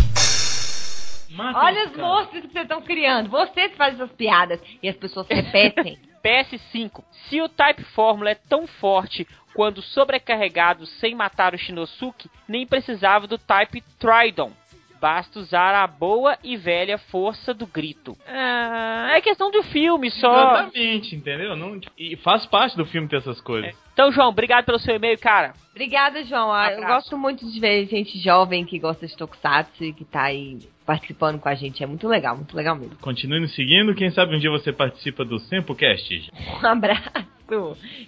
[1.31, 2.03] Mata Olha os cara.
[2.09, 3.29] monstros que vocês estão criando.
[3.29, 5.99] Vocês fazem essas piadas e as pessoas repetem.
[6.23, 7.03] PS5.
[7.29, 13.27] Se o Type Fórmula é tão forte quando sobrecarregado sem matar o Shinosuke, nem precisava
[13.27, 14.53] do Type Tridon.
[15.01, 18.17] Basta usar a boa e velha força do grito.
[18.27, 20.33] Ah, é questão do filme só.
[20.33, 21.55] Exatamente, entendeu?
[21.57, 23.75] Não, e faz parte do filme ter essas coisas.
[23.93, 25.53] Então, João, obrigado pelo seu e-mail, cara.
[25.71, 26.53] Obrigada, João.
[26.53, 30.23] Ah, Eu gosto muito de ver gente jovem que gosta de Tokusatsu e que tá
[30.25, 31.83] aí participando com a gente.
[31.83, 32.97] É muito legal, muito legal mesmo.
[32.97, 36.31] Continue nos seguindo, quem sabe um dia você participa do Sempocast.
[36.63, 37.11] Um abraço.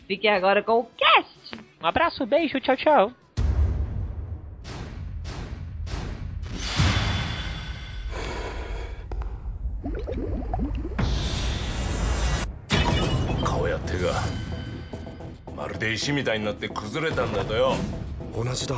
[0.07, 1.57] Fiquem agora com o cast.
[1.83, 3.13] Um abraço, beijo, tchau, tchau.
[13.45, 14.15] 顔や手が
[15.57, 17.75] まるで石みたいになって崩れたんだとよ。
[18.35, 18.77] 同じだ。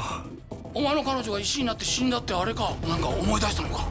[0.75, 2.75] お前の彼女が石になって死んだってあれか。
[2.89, 3.87] なんか思い出したのか。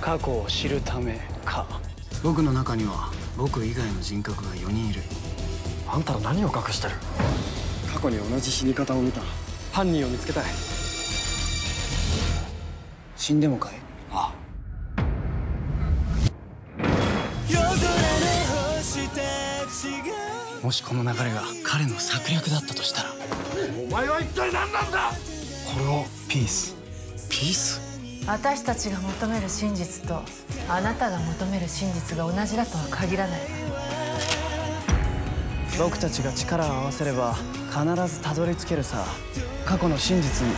[0.00, 1.66] 過去を知るためか。
[2.22, 5.00] 僕の中には僕以外の人格が4人いる。
[5.88, 6.94] あんたら何を隠してる？
[7.92, 9.20] 過去に同じ死に方を見た。
[9.72, 10.44] 犯人を見つけたい
[13.22, 13.74] 死んでもかい？
[14.10, 14.34] あ
[20.60, 23.10] もしこの流れが彼の策略だったとしたら。
[23.88, 25.12] お前は一体何なんだ？
[25.72, 26.74] これをピース。
[27.30, 27.80] ピース？
[28.26, 30.20] 私たちが求める真実と
[30.68, 33.40] あなたが求める真実が同じだとは限らない。
[33.40, 33.46] わ
[35.78, 37.36] 僕たちが力を合わせれば
[37.70, 39.04] 必ずたどり着けるさ。
[39.64, 40.52] 過去の真実に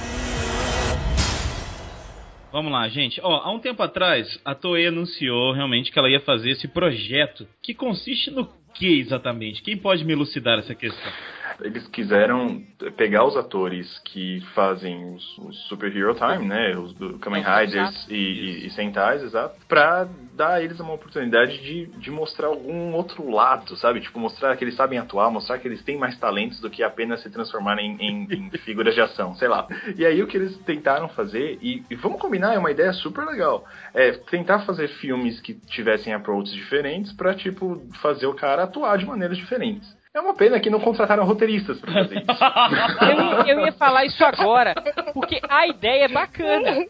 [2.55, 3.21] Vamos lá, gente.
[3.21, 7.49] Ó, há um tempo atrás, a Toei anunciou realmente que ela ia fazer esse projeto,
[7.61, 9.61] que consiste no que exatamente?
[9.61, 11.13] Quem pode me elucidar essa questão?
[11.61, 12.63] Eles quiseram
[12.97, 16.77] pegar os atores que fazem os, os Super Hero Time, né?
[16.77, 19.55] Os do Kamen Riders e, e, e Sentais, exato.
[19.69, 24.01] Pra dar a eles uma oportunidade de, de mostrar algum outro lado, sabe?
[24.01, 27.23] Tipo, mostrar que eles sabem atuar, mostrar que eles têm mais talentos do que apenas
[27.23, 29.67] se transformarem em, em figuras de ação, sei lá.
[29.97, 33.25] E aí o que eles tentaram fazer, e, e vamos combinar, é uma ideia super
[33.25, 38.99] legal, é tentar fazer filmes que tivessem approaches diferentes pra, tipo, fazer o cara atuar
[38.99, 40.04] de maneiras diferentes.
[40.15, 42.27] É uma pena que não contrataram roteiristas pra fazer isso.
[43.05, 44.73] Eu, ia- eu ia falar isso agora,
[45.13, 46.87] porque a ideia é bacana.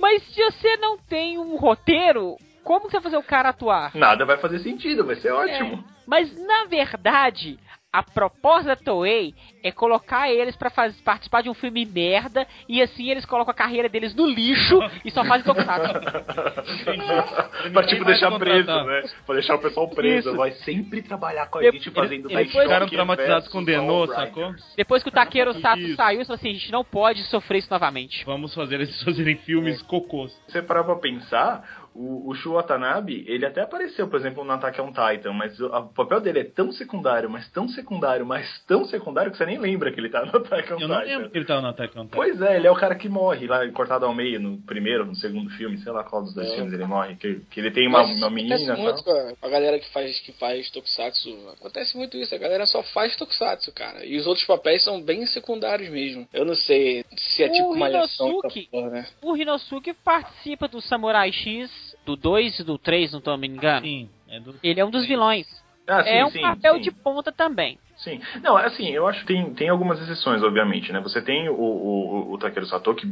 [0.00, 3.94] Mas se você não tem um roteiro, como você vai fazer o cara atuar?
[3.94, 5.84] Nada vai fazer sentido, vai ser ótimo.
[6.06, 7.58] Mas na verdade,
[7.94, 12.82] a proposta da Toei é colocar eles pra faz- participar de um filme merda e
[12.82, 15.92] assim eles colocam a carreira deles no lixo e só fazem tokusatsu.
[17.72, 19.02] pra tipo deixar preso, né?
[19.24, 20.28] Pra deixar o pessoal preso.
[20.30, 20.36] Isso.
[20.36, 24.54] Vai sempre trabalhar com a gente ele- fazendo ele foi- Ficaram traumatizados com Denô, sacou?
[24.76, 25.96] Depois que o Takeru Sato Isso.
[25.96, 28.24] saiu, ele falou assim, a gente não pode sofrer isso novamente.
[28.24, 30.32] Vamos fazer eles fazerem filmes cocôs.
[30.48, 34.52] Se você parar pra pensar, o, o Shu Watanabe, ele até apareceu, por exemplo, no
[34.52, 38.46] Attack on Titan, mas o, o papel dele é tão secundário, mas tão secundário, mas
[38.66, 40.88] tão secundário que você nem lembra que ele tá no Attack on Eu Titan.
[40.88, 42.16] não lembro que ele tava no Attack on Titan.
[42.16, 45.14] Pois é, ele é o cara que morre lá, cortado ao meio, no primeiro, no
[45.14, 46.54] segundo filme, sei lá qual dos dois É.
[46.56, 49.48] filmes ele morre, que, que ele tem uma, Mas uma menina acontece muito a, a
[49.48, 51.48] galera que faz, que faz Tokusatsu.
[51.58, 52.34] Acontece muito isso.
[52.34, 54.04] A galera só faz Tokusatsu, cara.
[54.04, 56.26] E os outros papéis são bem secundários mesmo.
[56.32, 59.06] Eu não sei se é O tipo uma lição Rinosuke- porra, né?
[59.22, 61.70] O Rinosuke participa do Samurai X,
[62.04, 63.86] do 2 e do 3, não tô me engano.
[63.86, 64.54] Sim, é do...
[64.62, 65.46] Ele é um dos vilões.
[65.86, 66.80] Ah, sim, é um sim, papel sim.
[66.80, 67.78] de ponta também.
[67.96, 68.20] Sim.
[68.42, 71.00] Não, assim, eu acho que tem, tem algumas exceções, obviamente, né?
[71.00, 73.06] Você tem o, o, o Takeru Sato, que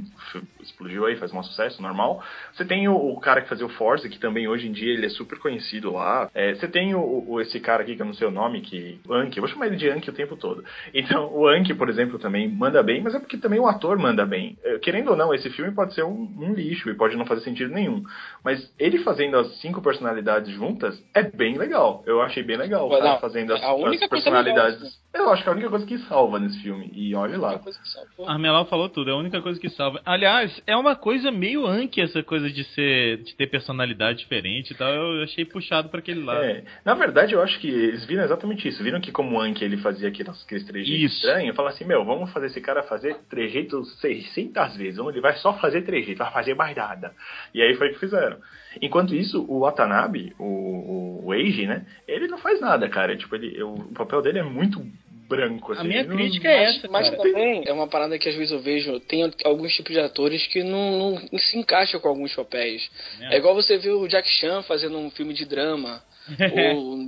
[0.61, 2.23] explodiu aí, faz um sucesso, normal.
[2.53, 5.07] Você tem o, o cara que fazia o Forza, que também hoje em dia ele
[5.07, 6.29] é super conhecido lá.
[6.35, 9.01] É, você tem o, o- esse cara aqui, que eu não sei o nome, que...
[9.09, 10.64] O Anki, eu vou chamar ele de Anki o tempo todo.
[10.92, 14.27] Então, o Anki, por exemplo, também manda bem, mas é porque também o ator manda
[14.27, 14.59] bem.
[14.64, 17.42] É, Querendo ou não, esse filme pode ser um, um lixo e pode não fazer
[17.42, 18.03] sentido nenhum.
[18.45, 22.03] Mas ele fazendo as cinco personalidades juntas é bem legal.
[22.07, 24.82] Eu achei bem legal o Não, cara fazendo as, as personalidades.
[25.14, 26.90] Eu acho que é a única coisa que salva nesse filme.
[26.95, 27.61] E olha lá.
[27.85, 28.29] Salvou.
[28.29, 30.01] Armelau falou tudo, é a única coisa que salva.
[30.05, 34.75] Aliás, é uma coisa meio anque essa coisa de ser de ter personalidade diferente e
[34.75, 34.90] tal.
[34.90, 36.42] Eu achei puxado pra aquele lado.
[36.42, 38.83] É, na verdade, eu acho que eles viram exatamente isso.
[38.83, 42.33] Viram que como o Anki ele fazia aqueles, aqueles trejeitos estranhos, falaram assim, meu, vamos
[42.33, 44.99] fazer esse cara fazer trejeito 600 vezes.
[44.99, 47.14] Ele vai só fazer trejeito, vai fazer mais nada.
[47.53, 48.38] E aí foi o que fizeram.
[48.81, 53.17] Enquanto isso, o Watanabe, o, o, o Eiji, né, ele não faz nada, cara.
[53.17, 54.85] Tipo, ele, o, o papel dele é muito
[55.29, 55.81] branco, assim.
[55.81, 57.23] A minha Ele não- crítica é essa, Mas cara.
[57.23, 60.63] também é uma parada que às vezes eu vejo, tem alguns tipos de atores que
[60.63, 62.91] não, não se encaixam com alguns papéis.
[63.21, 63.35] É.
[63.35, 66.03] É igual você ver o Jack Chan fazendo um filme de drama.
[66.77, 66.99] ou,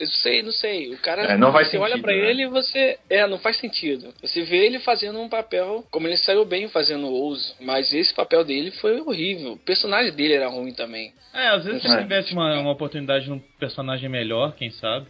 [0.00, 0.92] eu sei, não sei.
[0.94, 2.30] O cara, É, não faz você olha sentido, pra né?
[2.30, 2.98] ele e você.
[3.10, 4.14] É, não faz sentido.
[4.20, 8.14] Você vê ele fazendo um papel, como ele saiu bem fazendo o Ouse, mas esse
[8.14, 9.52] papel dele foi horrível.
[9.52, 11.12] O personagem dele era ruim também.
[11.34, 12.02] É, às vezes se É.
[12.02, 15.06] tivesse uma, uma oportunidade num personagem melhor, quem sabe.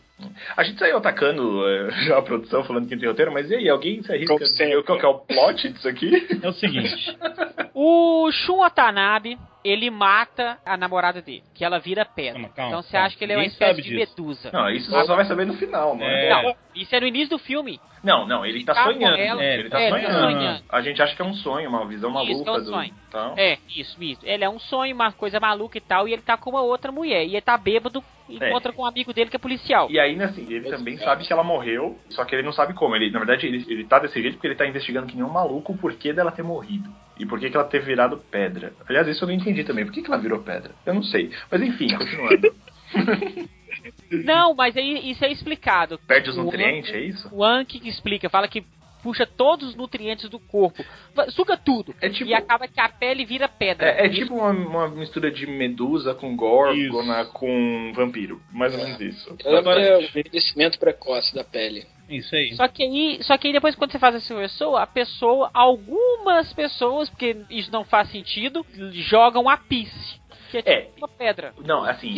[0.56, 3.56] A gente saiu atacando é, já a produção, falando que não tem roteiro, mas e
[3.56, 4.82] aí, alguém se arrisca a dizer sempre.
[4.84, 6.10] qual que é o plot disso aqui?
[6.42, 7.16] É o seguinte,
[7.74, 12.34] O Shun Watanabe, ele mata a namorada dele, que ela vira pedra.
[12.34, 13.06] Calma, calma, então você calma.
[13.06, 14.10] acha que ele é uma espécie de disso.
[14.16, 14.50] medusa.
[14.52, 16.04] Não, isso você só vai saber no final, mano.
[16.10, 16.30] É.
[16.30, 17.80] Não, isso é no início do filme.
[18.02, 19.16] Não, não, ele tá Tá com sonhando.
[19.16, 19.42] ela.
[19.44, 20.12] ele tá É, ele sonhando.
[20.12, 20.64] tá sonhando.
[20.68, 22.64] A gente acha que é um sonho, uma visão Isso, maluca que é um do.
[22.70, 22.94] sonho.
[23.10, 23.34] Tal.
[23.38, 24.20] É, isso, isso.
[24.24, 26.90] Ele é um sonho, uma coisa maluca e tal, e ele tá com uma outra
[26.90, 27.24] mulher.
[27.24, 28.48] E ele tá bêbado É.
[28.48, 29.90] encontra com um amigo dele que é policial.
[29.90, 32.94] E aí, assim, ele também sabe que ela morreu, só que ele não sabe como.
[32.96, 35.30] Ele, na verdade, ele, ele tá desse jeito porque ele tá investigando que nem um
[35.30, 36.88] maluco o porquê dela ter morrido.
[37.18, 38.72] E por que, que ela ter virado pedra.
[38.88, 39.84] Aliás, isso eu não entendi também.
[39.84, 40.72] Por que, que ela virou pedra?
[40.84, 41.30] Eu não sei.
[41.50, 42.54] Mas enfim, continuando.
[44.10, 45.98] Não, mas aí isso é explicado.
[46.06, 47.28] Perde os nutrientes, é isso?
[47.32, 48.64] O Anki que explica, fala que
[49.02, 50.84] puxa todos os nutrientes do corpo,
[51.30, 51.94] suga tudo.
[52.00, 53.86] É tipo- E acaba que a pele vira pedra.
[53.88, 58.40] É, é Isso- tipo uma, uma mistura de medusa com górgona com vampiro.
[58.52, 59.36] Mais ou menos isso.
[59.44, 61.86] Ela Agora- é o envelhecimento precoce da pele.
[62.08, 62.54] isso aí.
[62.54, 66.52] Só que aí, só que aí depois quando você faz essa pessoa, a pessoa, algumas
[66.52, 70.20] pessoas, porque isso não faz sentido, jogam a pisse,
[70.52, 70.88] que é tipo É.
[70.98, 71.52] uma pedra.
[71.64, 72.12] Não, assim,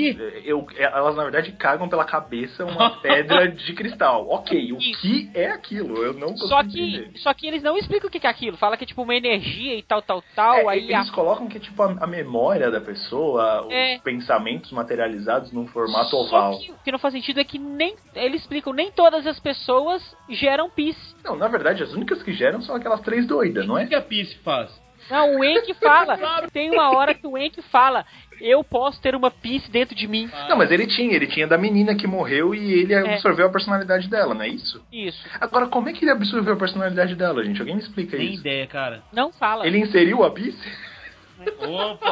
[0.44, 4.29] eu, elas na verdade cagam pela cabeça uma pedra de cristal.
[4.29, 5.01] Ok, o Isso.
[5.01, 5.97] que é aquilo?
[6.03, 7.11] Eu não consigo Só entender.
[7.12, 8.57] que, só que eles não explicam o que é aquilo.
[8.57, 10.55] Fala que é tipo uma energia e tal, tal, tal.
[10.57, 13.97] É, aí eles a- colocam que é tipo a, a memória da pessoa, É.
[13.97, 16.59] os pensamentos materializados num formato Só oval.
[16.59, 20.03] que o que não faz sentido é que nem eles explicam nem todas as pessoas
[20.29, 20.97] geram pis.
[21.25, 23.87] Não, na verdade, as únicas que geram são aquelas três doidas, não O é?
[23.87, 24.70] que a Peace faz?
[25.10, 26.18] Não, o Enki fala.
[26.52, 28.04] Tem uma hora que o Enki fala:
[28.40, 30.30] Eu posso ter uma Peace dentro de mim.
[30.48, 34.08] Não, mas ele tinha, ele tinha da menina que morreu e ele absorveu a personalidade
[34.08, 34.82] dela, não é isso?
[34.92, 35.24] Isso.
[35.40, 37.60] Agora, como é que ele absorveu a personalidade dela, gente?
[37.60, 38.40] Alguém me explica Nem isso?
[38.40, 39.02] ideia, cara.
[39.12, 39.66] Não fala.
[39.66, 40.58] Ele inseriu a Peace?
[41.60, 42.08] Opa!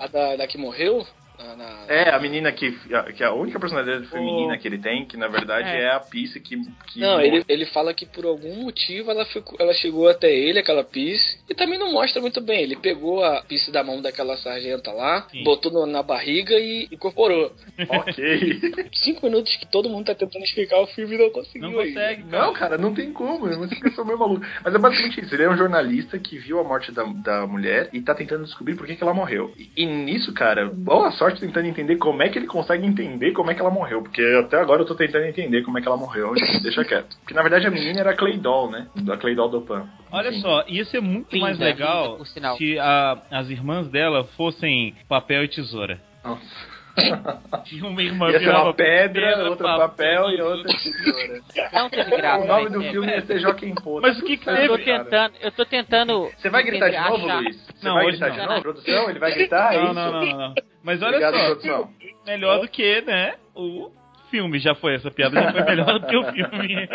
[0.00, 1.06] A da, da que morreu?
[1.38, 2.70] Na- na- É, a menina que,
[3.16, 5.82] que é a única personalidade feminina que ele tem, que na verdade É.
[5.82, 6.56] é, a Peace que.
[6.92, 10.58] que Não, ele, ele fala que por algum motivo ela, ficou, ela chegou até ele,
[10.60, 12.62] aquela Peace, e também não mostra muito bem.
[12.62, 15.42] Ele pegou a Peace da mão daquela sargenta lá, Sim.
[15.42, 17.52] botou no- na barriga e incorporou.
[17.88, 18.60] Ok.
[19.02, 22.22] Cinco minutos que todo mundo tá tentando explicar o filme e não conseguiu Não consegue,
[22.24, 22.44] cara.
[22.46, 23.48] Não, cara, não tem como.
[23.48, 24.46] É uma explicação meio maluca.
[24.64, 25.34] Mas é basicamente isso.
[25.34, 28.76] Ele é um jornalista que viu a morte da, da mulher e tá tentando descobrir
[28.76, 29.52] por que, que ela morreu.
[29.56, 33.50] E, e nisso, cara, boa sorte tentando entender como é que ele consegue entender como
[33.50, 34.02] é que ela morreu.
[34.02, 36.34] Porque até agora eu tô tentando entender como é que ela morreu.
[36.62, 37.16] Deixa quieto.
[37.20, 38.86] Porque na verdade a menina era a Clay Doll, né?
[38.96, 39.86] Da Clay Doll do Pan.
[40.10, 40.40] Olha Enfim.
[40.40, 45.44] só, ia ser muito Linda, mais legal linda, se a- as irmãs dela fossem papel
[45.44, 46.00] e tesoura.
[46.24, 46.71] Nossa.
[47.82, 51.40] uma irmã ia virava uma pedra, pedra outra papel, papel e outra tesoura.
[51.56, 52.44] É não teve graça.
[52.44, 52.70] O nome né?
[52.70, 53.20] do é, filme ia é.
[53.22, 54.00] ser Joaquim Pô.
[54.00, 54.64] Mas o que que teve?
[54.64, 55.34] Eu tô tentando...
[55.40, 57.40] Eu tô tentando Você vai gritar de novo, achar...
[57.40, 57.56] Luiz?
[57.56, 58.36] Você não, vai gritar não.
[58.36, 58.62] de novo?
[58.62, 59.10] Produção?
[59.10, 59.72] Ele vai gritar?
[59.74, 61.44] Não, não, não, não, Mas olha Obrigado, só.
[61.44, 61.90] Produção.
[62.26, 63.90] Melhor do que, né, o
[64.30, 64.94] filme já foi.
[64.94, 66.88] Essa piada já foi melhor do que o filme.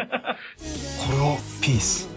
[1.62, 2.08] Peace.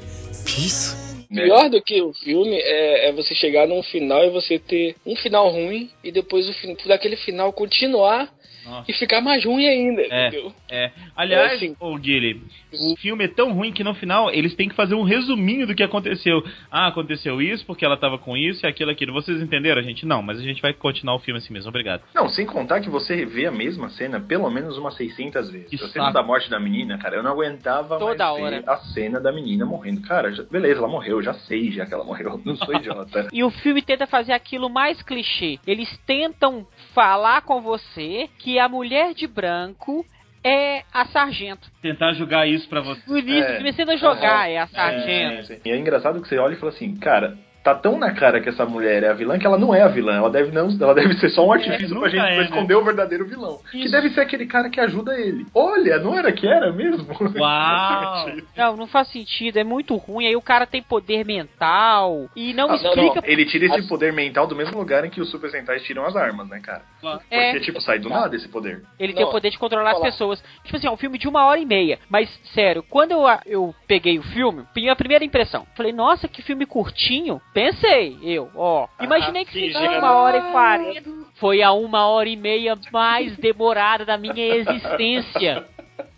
[0.44, 1.09] Peace?
[1.32, 5.14] Pior do que o filme é, é você chegar num final e você ter um
[5.16, 8.28] final ruim e depois o fin- daquele final continuar
[8.66, 8.90] Nossa.
[8.90, 10.28] e ficar mais ruim ainda, É.
[10.28, 10.52] entendeu?
[10.70, 10.90] É.
[11.16, 11.76] Aliás, É assim.
[11.80, 15.02] ô Guilherme, o filme é tão ruim que no final eles têm que fazer um
[15.02, 16.42] resuminho do que aconteceu.
[16.70, 19.12] Ah, aconteceu isso porque ela tava com isso e aquilo, aquilo.
[19.12, 20.04] Vocês entenderam, gente?
[20.06, 21.68] Não, mas a gente vai continuar o filme assim mesmo.
[21.70, 22.02] Obrigado.
[22.14, 25.68] Não, sem contar que você vê a mesma cena pelo menos umas 600 vezes.
[25.70, 28.60] Que a cena da morte da menina, cara, eu não aguentava Toda mais hora.
[28.60, 30.02] ver a cena da menina morrendo.
[30.02, 32.40] Cara, já- beleza, ela morreu, já sei já que ela morreu.
[32.44, 33.28] Não sou idiota.
[33.33, 35.59] E o filme tenta fazer aquilo mais clichê.
[35.66, 40.04] Eles tentam falar com você que a mulher de branco
[40.42, 41.68] é a sargento.
[41.83, 43.02] Tentar julgar isso pra você.
[43.06, 43.54] No início, É.
[43.54, 43.56] é.
[43.59, 45.52] começando a jogar, é, a sargento.
[45.52, 48.40] É, e é engraçado que você olha e fala assim, cara, tá tão na cara
[48.40, 50.14] que essa mulher é a vilã que ela não é a vilã.
[50.16, 52.42] Ela deve, não, ela deve ser só um artifício nunca pra gente é, pra né?
[52.44, 53.58] esconder o verdadeiro vilão.
[53.70, 53.92] Que Isso.
[53.92, 55.46] deve ser aquele cara que ajuda ele.
[55.54, 57.06] Olha, não era que era mesmo?
[57.38, 58.26] Uau!
[58.56, 60.26] Não, não faz sentido, é muito ruim.
[60.26, 63.20] Aí o cara tem poder mental e não Ah, não, explica.
[63.20, 66.04] não, Ele tira esse poder mental do mesmo lugar em que os Super Sentais tiram
[66.06, 66.82] as armas, né, cara?
[67.00, 67.60] Porque, É.
[67.60, 68.82] tipo, sai do nada esse poder.
[68.98, 70.42] Ele tem o Não, poder de controlar as pessoas.
[70.64, 71.98] Tipo assim, é um filme de uma hora e meia.
[72.08, 76.66] Mas, sério, quando eu, eu peguei o filme, minha primeira impressão, falei, nossa, que filme
[76.66, 77.40] curtinho.
[77.52, 78.86] Pensei, eu, ó.
[79.00, 81.10] Imaginei que já- uma hora e quarenta.
[81.34, 85.66] Foi a uma hora e meia mais demorada da minha existência.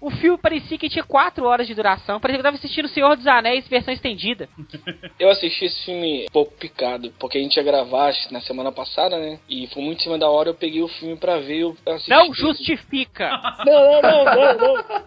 [0.01, 2.21] O filme parecia que tinha quatro horas de duração.
[2.21, 4.49] Parecia que eu tava assistindo O Senhor dos Anéis, versão estendida.
[5.18, 9.18] Eu assisti esse filme um pouco picado, porque a gente ia gravar na semana passada,
[9.18, 9.38] né?
[9.49, 12.11] E foi muito em cima da hora, eu peguei o filme pra ver eu assisti.
[12.11, 13.31] Não justifica!
[13.64, 15.03] Não, não, não, não, não.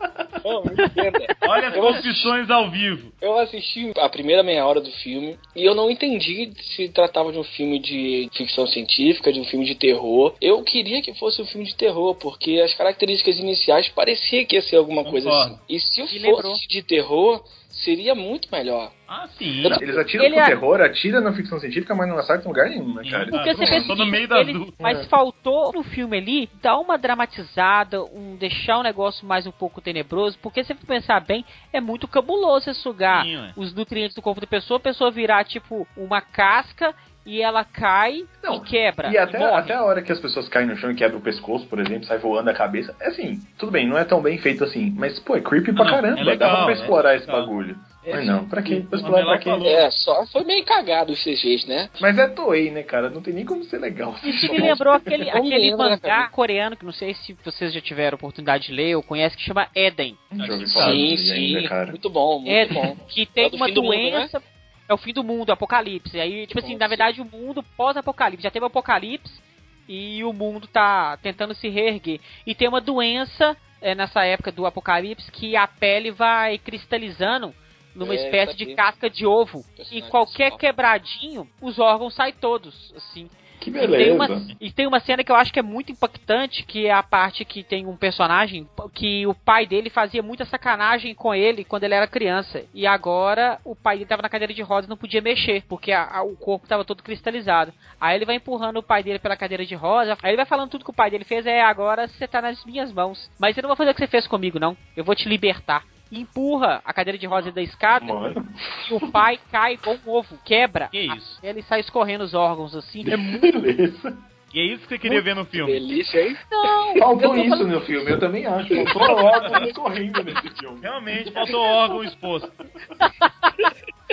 [0.45, 1.35] Não, me entenda.
[1.41, 3.11] Olha as Eu confissões ao vivo.
[3.21, 7.39] Eu assisti a primeira meia hora do filme e eu não entendi se tratava de
[7.39, 10.35] um filme de ficção científica, de um filme de terror.
[10.39, 14.61] Eu queria que fosse um filme de terror, porque as características iniciais parecia que ia
[14.69, 15.53] ser alguma coisa Concordo.
[15.55, 15.61] assim.
[15.69, 16.53] E se Me fosse lembrou.
[16.69, 18.91] de terror, seria muito melhor.
[19.07, 19.63] Ah, sim.
[19.81, 22.93] Eles atiram Ele pro terror, atira na ficção científica, mas não acertam em lugar nenhum,
[22.93, 23.25] né, cara?
[23.29, 24.73] Porque Ah, você vê tô no meio das ele-.
[24.79, 25.03] Mas É.
[25.03, 30.37] faltou no filme ali dar uma dramatizada, um deixar o negócio mais um pouco tenebroso,
[30.41, 34.41] porque se você pensar bem, é muito cabuloso você sugar Sim, os nutrientes do corpo
[34.41, 39.09] da pessoa, a pessoa virar tipo uma casca e ela cai Não, e quebra.
[39.11, 39.51] E até, morre.
[39.53, 42.05] até a hora que as pessoas caem no chão e quebram o pescoço, por exemplo,
[42.05, 42.95] sai voando a cabeça.
[42.99, 44.93] É assim, tudo bem, não é tão bem feito assim.
[44.95, 46.19] Mas, pô, é creepy pra Não, caramba.
[46.19, 47.41] é legal, Dava pra é explorar esse legal.
[47.41, 47.75] bagulho.
[48.05, 48.85] É, mas não, pra quê?
[48.87, 49.49] Pra o explorar pra quê?
[49.67, 51.89] É, só foi meio cagado os CGs, né?
[51.99, 53.09] Mas é Toei, né, cara?
[53.09, 54.13] Não tem nem como ser legal.
[54.23, 57.73] Isso me lembrou aquele, Como aquele lembra, né, mangá coreano, que não sei se vocês
[57.73, 60.15] já tiveram oportunidade de ler ou conhecem, que chama Eden.
[60.31, 61.55] Sim, disso sim.
[61.55, 61.87] ainda, cara.
[61.87, 62.95] Muito bom, muito Eden, bom.
[63.07, 64.43] que tem É uma fim do mundo, doença.
[64.87, 66.19] É o fim do mundo, apocalipse.
[66.19, 68.43] Aí, tipo assim, na verdade, o mundo pós-apocalipse.
[68.43, 69.41] Já teve o apocalipse
[69.87, 72.19] e o mundo tá tentando se reerguer.
[72.45, 77.53] E tem uma doença é, nessa época do apocalipse que a pele vai cristalizando
[77.95, 79.65] numa É, espécie de casca de ovo.
[79.91, 83.29] E qualquer quebradinho, os órgãos saem todos, assim.
[83.65, 84.13] Que E tem, beleza.
[84.13, 87.01] uma, e tem uma cena que eu acho que é muito impactante, que é a
[87.01, 91.83] parte que tem um personagem que o pai dele fazia muita sacanagem com ele quando
[91.83, 92.63] ele era criança.
[92.75, 95.91] E agora o pai dele tava na cadeira de rodas e não podia mexer, porque
[95.91, 97.73] a- a- o corpo tava todo cristalizado.
[97.99, 100.69] Aí ele vai empurrando o pai dele pela cadeira de rodas, aí ele vai falando
[100.69, 103.31] tudo que o pai dele fez, é agora você tá nas minhas mãos.
[103.39, 104.77] Mas eu não vou fazer o que você fez comigo, não.
[104.95, 105.83] Eu vou te libertar.
[106.11, 108.47] Empurra a cadeira de rosa da escada Mano.
[108.89, 110.87] e o pai cai igual um ovo, quebra.
[110.89, 111.39] Que isso?
[111.43, 113.03] Ele sai escorrendo os órgãos assim.
[113.11, 114.17] É muito Beleza.
[114.53, 115.69] E é isso que você queria ver no filme.
[115.73, 116.37] Delícia, hein?
[116.49, 116.97] não.
[116.97, 118.73] Faltou isso falando- no filme, eu também acho.
[118.93, 120.79] Faltou órgãos correndo nesse filme.
[120.81, 122.49] Realmente, faltou órgão exposto.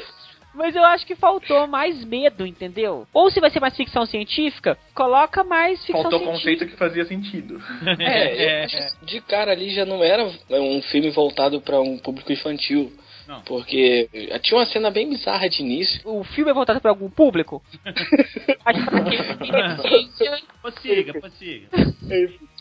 [0.55, 3.07] Mas eu acho que faltou mais medo, entendeu?
[3.13, 6.39] Ou se vai ser mais ficção científica, coloca mais ficção Faltou científica.
[6.39, 7.61] conceito que fazia sentido.
[7.99, 12.33] É, acho que de cara ali já não era um filme voltado pra um público
[12.33, 12.93] infantil.
[13.27, 13.41] Não.
[13.43, 14.09] Porque
[14.43, 16.01] tinha uma cena bem bizarra de início.
[16.05, 17.63] O filme é voltado para algum público?
[18.65, 21.69] Mas pra quem tem deficiência, Prossiga, prossiga.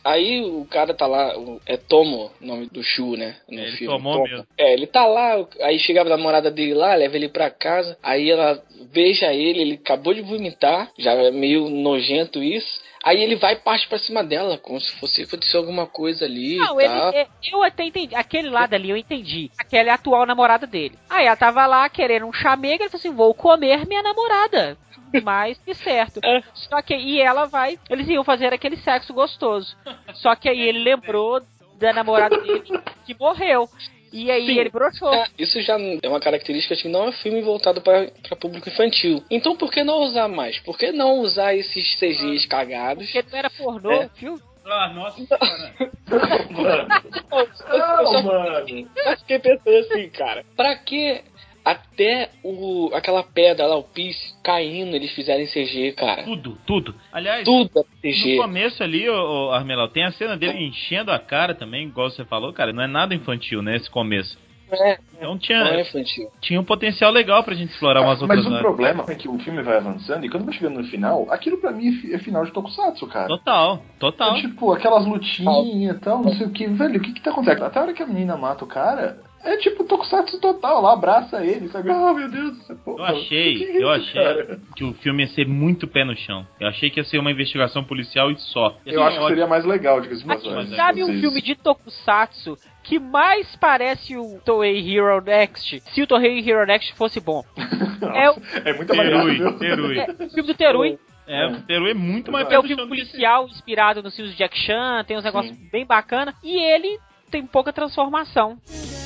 [0.04, 1.34] Aí o cara tá lá,
[1.66, 3.36] é Tomo, o nome do Shu, né?
[3.50, 3.94] No É, ele filme.
[3.96, 4.28] tomou Tomo.
[4.28, 4.48] mesmo.
[4.58, 8.30] É, ele tá lá, aí chega a namorada dele lá, leva ele pra casa, aí
[8.32, 8.62] ela
[8.92, 12.82] beija ele, ele acabou de vomitar, já é meio nojento isso.
[13.04, 16.58] Aí ele vai e parte pra cima dela, como se fosse acontecer alguma coisa ali
[16.58, 17.10] Não, e ele, tal.
[17.14, 18.14] é- eu até entendi.
[18.14, 19.50] Aquele lado ali eu entendi.
[19.58, 20.94] Aquela é a atual namorada dele.
[21.10, 24.78] Aí ela tava lá querendo um chamego, ele falou assim: vou comer minha namorada.
[25.24, 26.19] Mais que certo.
[26.24, 26.41] É.
[26.54, 27.78] Só que e ela vai.
[27.89, 29.76] Eles iam fazer aquele sexo gostoso.
[30.15, 31.41] Só que aí ele lembrou
[31.78, 32.62] da namorada dele
[33.06, 33.67] que morreu.
[34.13, 34.60] E aí Sim.
[34.60, 35.13] ele broxou.
[35.13, 39.24] É, isso já é uma característica de que não é filme voltado para público infantil.
[39.32, 40.60] Então por que não usar mais?
[40.60, 43.06] Por que não usar esses CGs cagados?
[43.10, 44.10] Porque não era pornô, É.
[44.15, 44.38] viu?
[44.65, 45.91] Ah, nossa senhora.
[46.52, 46.88] Mano.
[47.32, 48.89] Eu só- Não, mano.
[49.06, 50.45] Eu fiquei pensando assim, cara.
[50.56, 51.24] Pra que
[51.63, 56.24] até o, aquela pedra lá, o pis, caindo, eles fizerem CG, cara?
[56.24, 56.95] Tudo, tudo.
[57.12, 58.38] Aliás, Tudo é no CG.
[58.38, 62.26] começo ali, ô, ô, Armelau, tem a cena dele enchendo a cara também, igual você
[62.26, 62.74] falou, cara.
[62.74, 64.38] Não é nada infantil, né, esse começo.
[64.71, 66.30] Não é, Então não tinha, é infantil.
[66.39, 68.62] tinha um potencial legal pra gente explorar umas Mas outras o áreas.
[68.62, 71.71] problema é que o filme vai avançando e quando vai chegando no final, aquilo pra
[71.74, 73.28] mim é é final de Tokusatsu, cara.
[73.28, 74.38] Total, total.
[74.38, 77.32] É tipo, aquelas lutinhas e tal, não sei o que, velho, o que que tá
[77.32, 77.65] acontecendo?
[77.65, 81.44] Até a hora que a menina mata o cara, é tipo Tokusatsu total, lá abraça
[81.44, 81.90] ele, sabe?
[81.90, 82.78] Oh, meu Deus do céu.
[82.84, 84.60] pô, Eu achei, que que é eu isso, achei cara?
[84.76, 86.46] que o filme ia ser muito pé no chão.
[86.60, 88.78] Eu achei que ia ser uma investigação policial e só.
[88.86, 91.56] Ia Eu ser acho que seria mais legal, diga-se de sabe um Vocês- filme de
[91.56, 97.44] Tokusatsu que mais parece o Toei Hero Next se o Toei Hero Next fosse bom?
[98.16, 99.96] é o, É muito avaliado, Terui?
[99.96, 100.00] Terui.
[100.00, 102.88] é o filme do Terui, É, o Teru é muito mais que é o filme
[102.88, 106.98] policial inspirado nos filmes de Jack Chan, tem uns negócios bem bacana e ele
[107.32, 108.58] tem pouca transformação.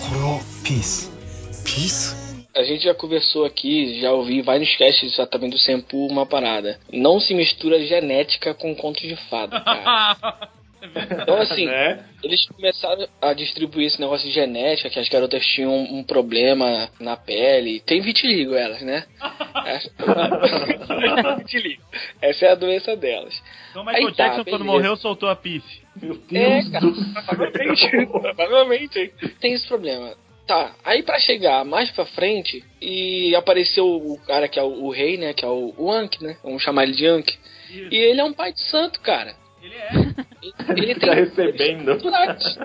[0.10, 1.12] Cropis.
[1.64, 2.26] peace.
[2.56, 6.80] A gente já conversou aqui, já ouvi vários casts também do Senpu uma parada.
[6.92, 10.50] Não se mistura genética com conto de fada, cara.
[11.22, 12.06] Então, assim, né?
[12.24, 16.90] eles começaram a distribuir esse negócio de genética, que as garotas tinham um, um problema
[17.00, 17.82] na pele.
[17.82, 19.06] Tem vitiligo elas, né?
[22.22, 23.34] Essa é a doença delas.
[23.72, 25.85] Então Michael Aí, tá, Jackson, tá, quando morreu, soltou a pife.
[26.02, 26.86] Meu É, cara,
[27.26, 29.00] provavelmente, provavelmente.
[29.00, 29.12] hein?
[29.40, 30.14] Tem esse problema.
[30.48, 34.92] Tá, aí pra chegar mais pra frente e apareceu o cara que é o, o
[34.92, 35.34] rei, né?
[35.34, 36.38] Que é o, o Anki, né?
[36.44, 37.36] Vamos chamar ele de Anki.
[37.92, 39.34] E ele é um pai de santo, cara.
[39.64, 39.90] Ele é.
[40.78, 42.00] Ele Fica recebendo.
[42.00, 42.58] sobrenaturais.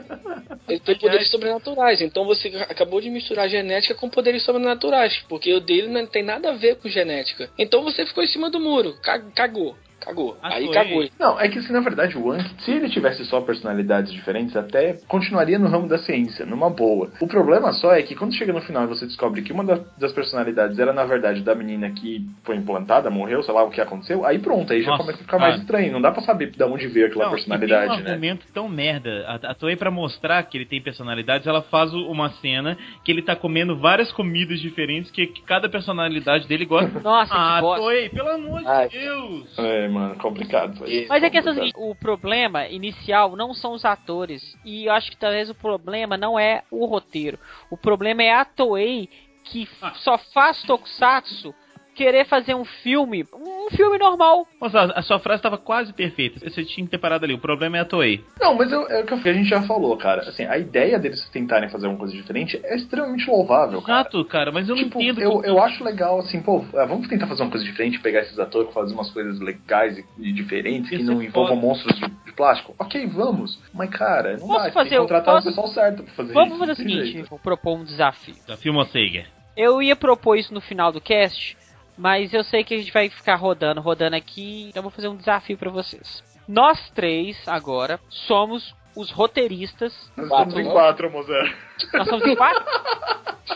[0.68, 2.00] Ele tem poderes sobrenaturais.
[2.02, 5.16] Então você acabou de misturar genética com poderes sobrenaturais.
[5.26, 7.50] Porque o dele não tem nada a ver com genética.
[7.58, 8.94] Então você ficou em cima do muro.
[9.02, 9.74] Ca- Cagou.
[10.00, 10.36] Cagou.
[10.42, 10.74] Ah, Aí foi.
[10.74, 11.04] cagou.
[11.18, 14.94] Não, é que assim, na verdade, o Anki, se ele tivesse só personalidades diferentes, até
[15.06, 17.10] continuaria no ramo da ciência, numa boa.
[17.20, 19.80] O problema só é que quando chega no final e você descobre que uma da-
[19.98, 23.80] das personalidades era, na verdade, da menina que foi implantada, morreu, sei lá o que
[23.80, 25.62] aconteceu, aí pronto, aí já Nossa, começa a ficar mais cara.
[25.62, 25.92] estranho.
[25.92, 28.10] Não dá pra saber de onde veio aquela Não, personalidade, tem um né?
[28.10, 29.24] argumento tão merda.
[29.26, 33.22] A, a Toei, pra mostrar que ele tem personalidades, ela faz uma cena que ele
[33.22, 37.00] tá comendo várias comidas diferentes que, que cada personalidade dele gosta.
[37.00, 37.82] Nossa, ah, que bosta.
[37.82, 38.88] Toei, pelo amor de Ai.
[38.88, 39.58] Deus!
[39.58, 40.86] É, mano, complicado.
[40.88, 41.08] isso.
[41.08, 41.82] Mas é que essa, Complicado.
[41.90, 44.56] o problema inicial não são os atores.
[44.64, 47.38] E eu acho que talvez o problema não é o roteiro.
[47.70, 49.08] O problema é a Toei
[49.44, 49.92] que Ah.
[49.96, 51.54] só faz Tokusatsu
[52.00, 54.46] querer fazer um filme, um filme normal.
[54.58, 56.40] Nossa, a, a sua frase tava quase perfeita.
[56.40, 57.34] Você tinha que ter parado ali.
[57.34, 58.24] O problema é a Toei.
[58.40, 60.22] Não, mas eu- é o que a gente já falou, cara.
[60.22, 64.00] Assim, a ideia deles tentarem fazer alguma coisa diferente é extremamente louvável, cara.
[64.00, 65.20] Exato, cara, mas eu não Tipo, entendo.
[65.20, 68.38] eu, eu acho legal, assim, pô, ah, vamos tentar fazer uma coisa diferente, pegar esses
[68.38, 71.66] atores, fazer umas coisas legais e, e diferentes que não ser envolvam foda.
[71.66, 72.74] monstros de, de plástico.
[72.78, 73.60] Ok, vamos.
[73.74, 76.14] Mas, cara, não Posso dá, tem fazer que o- contratar posso- o pessoal certo pra
[76.14, 76.58] fazer Vamos isso.
[76.60, 77.28] fazer o não tem seguinte, jeito.
[77.28, 78.34] vou propor um desafio.
[78.46, 79.26] Desafio Mosseiger.
[79.56, 81.56] Eu ia propor isso no final do cast,
[82.00, 85.08] mas eu sei que a gente vai ficar rodando, rodando aqui, então eu vou fazer
[85.08, 86.24] um desafio pra vocês.
[86.48, 89.92] Nós três agora somos os roteiristas.
[90.16, 91.54] Nós Quatro, estamos em quatro, Mozart.
[91.92, 92.64] Nós somos em quatro?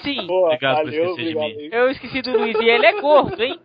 [0.03, 0.27] Sim.
[0.27, 1.57] Boa, Obrigado por valeu, esquecer de obrigado.
[1.57, 1.63] mim.
[1.63, 1.71] aí.
[1.73, 3.59] Eu esqueci do Luiz e ele é gordo, hein?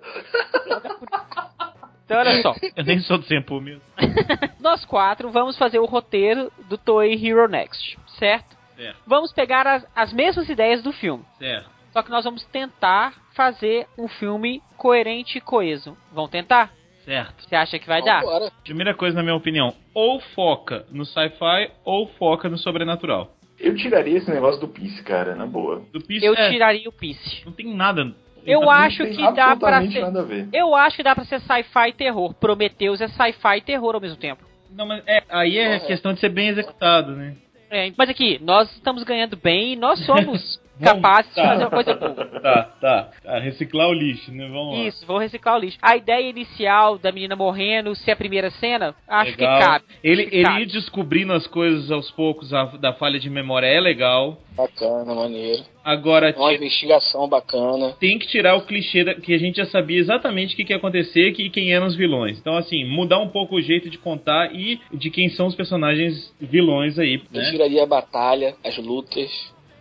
[2.05, 3.81] Então olha só, Eu nem sou do Senpu mesmo.
[4.61, 8.57] nós quatro vamos fazer o roteiro do Toei Hero Next, certo?
[8.77, 8.97] Certo.
[9.05, 11.25] Vamos pegar as, as mesmas ideias do filme.
[11.37, 11.69] Certo.
[11.91, 13.13] Só que nós vamos tentar
[13.43, 15.95] fazer um filme coerente e coeso.
[16.11, 16.73] Vão tentar?
[17.05, 17.47] Certo.
[17.47, 18.19] Você acha que vai dar?
[18.21, 18.51] Vambora.
[18.65, 23.33] Primeira coisa, na minha opinião, ou foca no sci-fi ou foca no sobrenatural.
[23.57, 25.83] Eu tiraria esse negócio do Peace, cara, na boa.
[25.93, 27.45] Do Peace, Eu é, tiraria o Peace.
[27.45, 28.13] não tem nada.
[28.45, 30.01] Eu Não acho tem que dá pra absolutamente ser.
[30.01, 30.49] nada a ver.
[30.51, 32.33] Eu acho que dá pra ser sci-fi e terror.
[32.33, 34.43] Prometheus é sci-fi e terror ao mesmo tempo.
[34.71, 35.79] Não, mas é, aí é É.
[35.79, 37.35] questão de ser bem executado, né?
[37.71, 41.43] É, mas aqui, nós estamos ganhando bem e nós somos Capazes de tá.
[41.47, 42.25] fazer uma coisa boa.
[42.41, 43.09] Tá, tá.
[43.25, 44.47] Ah, reciclar o lixo, né?
[44.47, 44.83] Vamos lá.
[44.85, 45.77] Isso, vou reciclar o lixo.
[45.81, 49.57] A ideia inicial da menina morrendo ser a primeira cena, acho Legal.
[49.59, 49.85] que cabe.
[50.03, 50.61] Ele, que ele cabe.
[50.61, 54.37] ir descobrindo as coisas aos poucos a- da falha de memória é legal.
[54.55, 55.63] Bacana, maneiro.
[55.83, 57.93] Agora, Uma ti- investigação bacana.
[57.99, 60.73] tem que tirar o clichê da- que a gente já sabia exatamente o que, que
[60.73, 62.37] ia acontecer e quem eram os vilões.
[62.37, 66.33] Então, assim, mudar um pouco o jeito de contar e de quem são os personagens
[66.39, 67.51] vilões aí, Eu né?
[67.51, 69.29] tiraria a batalha, as lutas.